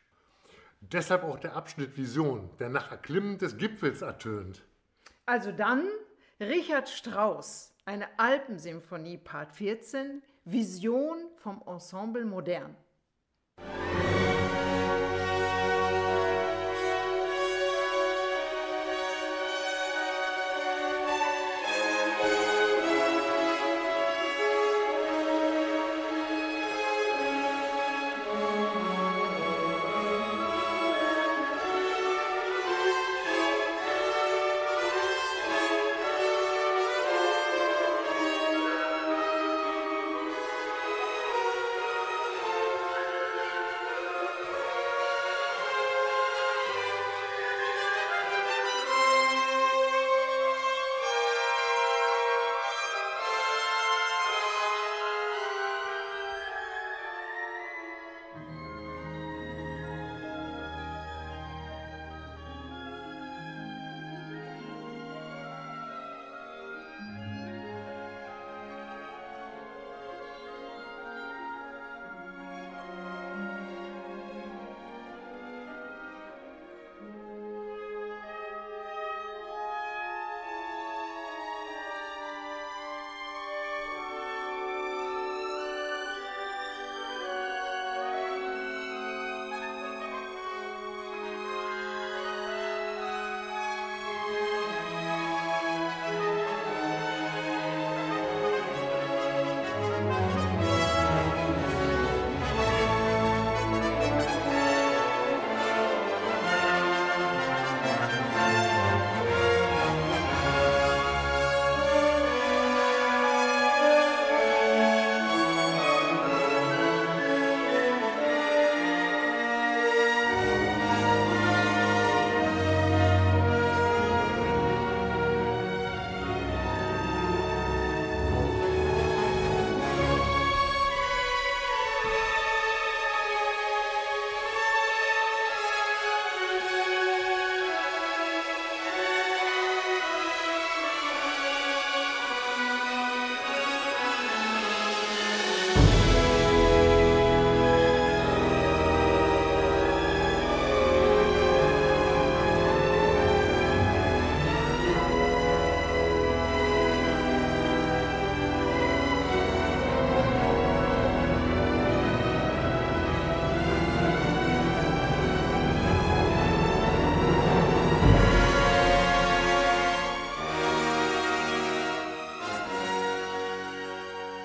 Deshalb 0.82 1.26
auch 1.26 1.38
der 1.38 1.56
Abschnitt 1.56 1.96
Vision, 1.96 2.50
der 2.58 2.70
nach 2.70 2.90
Erklimmen 2.90 3.38
des 3.38 3.56
Gipfels 3.60 4.02
ertönt. 4.02 4.66
Also 5.28 5.52
dann 5.52 5.88
Richard 6.40 6.90
Strauss, 6.90 7.76
eine 7.86 8.08
Alpensymphonie, 8.18 9.20
Part 9.20 9.52
14, 9.52 10.24
Vision 10.46 11.30
vom 11.38 11.62
Ensemble 11.66 12.26
modern. 12.26 12.76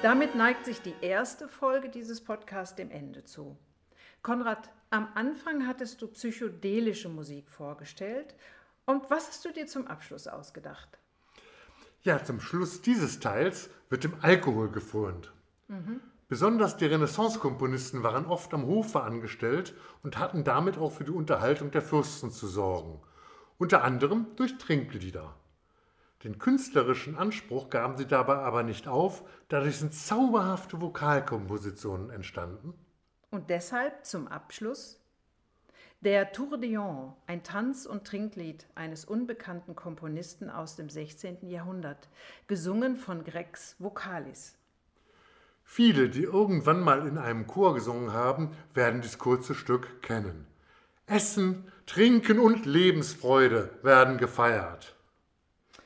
Damit 0.09 0.35
neigt 0.35 0.65
sich 0.65 0.81
die 0.81 0.95
erste 1.03 1.49
Folge 1.49 1.91
dieses 1.91 2.25
Podcasts 2.25 2.75
dem 2.75 2.91
Ende 2.91 3.25
zu. 3.25 3.59
Konrad, 4.23 4.71
am 4.89 5.07
Anfang 5.15 5.67
hattest 5.67 6.01
du 6.01 6.09
psychedelische 6.09 7.11
Musik 7.11 7.51
vorgestellt. 7.51 8.35
Und 8.87 9.11
was 9.11 9.29
hast 9.29 9.45
du 9.45 9.53
dir 9.53 9.67
zum 9.67 9.87
Abschluss 9.87 10.27
ausgedacht? 10.27 10.89
Ja, 12.01 12.25
zum 12.25 12.41
Schluss 12.41 12.81
dieses 12.81 13.21
Teils 13.21 13.69
wird 13.91 14.03
dem 14.03 14.15
Alkohol 14.23 14.71
gefrönt. 14.71 15.31
Mhm. 15.67 16.01
Besonders 16.27 16.79
die 16.79 16.87
Renaissance-Komponisten 16.87 18.03
waren 18.03 18.25
oft 18.25 18.55
am 18.55 18.65
Hofe 18.65 19.03
angestellt 19.03 19.75
und 20.03 20.17
hatten 20.19 20.43
damit 20.43 20.79
auch 20.79 20.93
für 20.93 21.05
die 21.05 21.11
Unterhaltung 21.11 21.71
der 21.71 21.83
Fürsten 21.83 22.31
zu 22.31 22.47
sorgen. 22.47 22.99
Unter 23.59 23.85
anderem 23.85 24.27
durch 24.37 24.57
Trinklieder. 24.57 25.38
Den 26.25 26.39
künstlerischen 26.39 27.17
Anspruch 27.17 27.71
gaben 27.71 27.97
sie 27.97 28.07
dabei 28.07 28.39
aber 28.39 28.65
nicht 28.65 28.89
auf, 28.89 29.23
dadurch 29.49 29.77
sind 29.77 29.95
zauberhafte 29.95 30.81
Vokalkompositionen 30.81 32.11
entstanden. 32.11 32.75
Und 33.31 33.51
deshalb 33.51 34.05
zum 34.05 34.27
Abschluss 34.27 35.01
der 36.01 36.31
Tourdillon, 36.31 37.13
ein 37.27 37.43
Tanz- 37.43 37.85
und 37.85 38.05
Trinklied 38.05 38.67
eines 38.77 39.05
unbekannten 39.05 39.75
Komponisten 39.75 40.49
aus 40.49 40.77
dem 40.77 40.89
16. 40.89 41.49
Jahrhundert, 41.49 42.09
gesungen 42.47 42.97
von 42.97 43.25
Grex 43.25 43.75
Vocalis. 43.81 44.55
Viele, 45.65 46.09
die 46.09 46.23
irgendwann 46.23 46.81
mal 46.81 47.07
in 47.07 47.19
einem 47.19 47.49
Chor 47.49 47.75
gesungen 47.75 48.13
haben, 48.13 48.53
werden 48.75 49.01
dieses 49.01 49.19
kurze 49.19 49.57
Stück 49.57 50.01
kennen. 50.01 50.47
Essen, 51.07 51.71
Trinken 51.87 52.39
und 52.39 52.65
Lebensfreude 52.65 53.71
werden 53.83 54.19
gefeiert. 54.19 54.95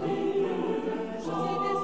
J'en 0.00 0.29
Oh. 1.32 1.79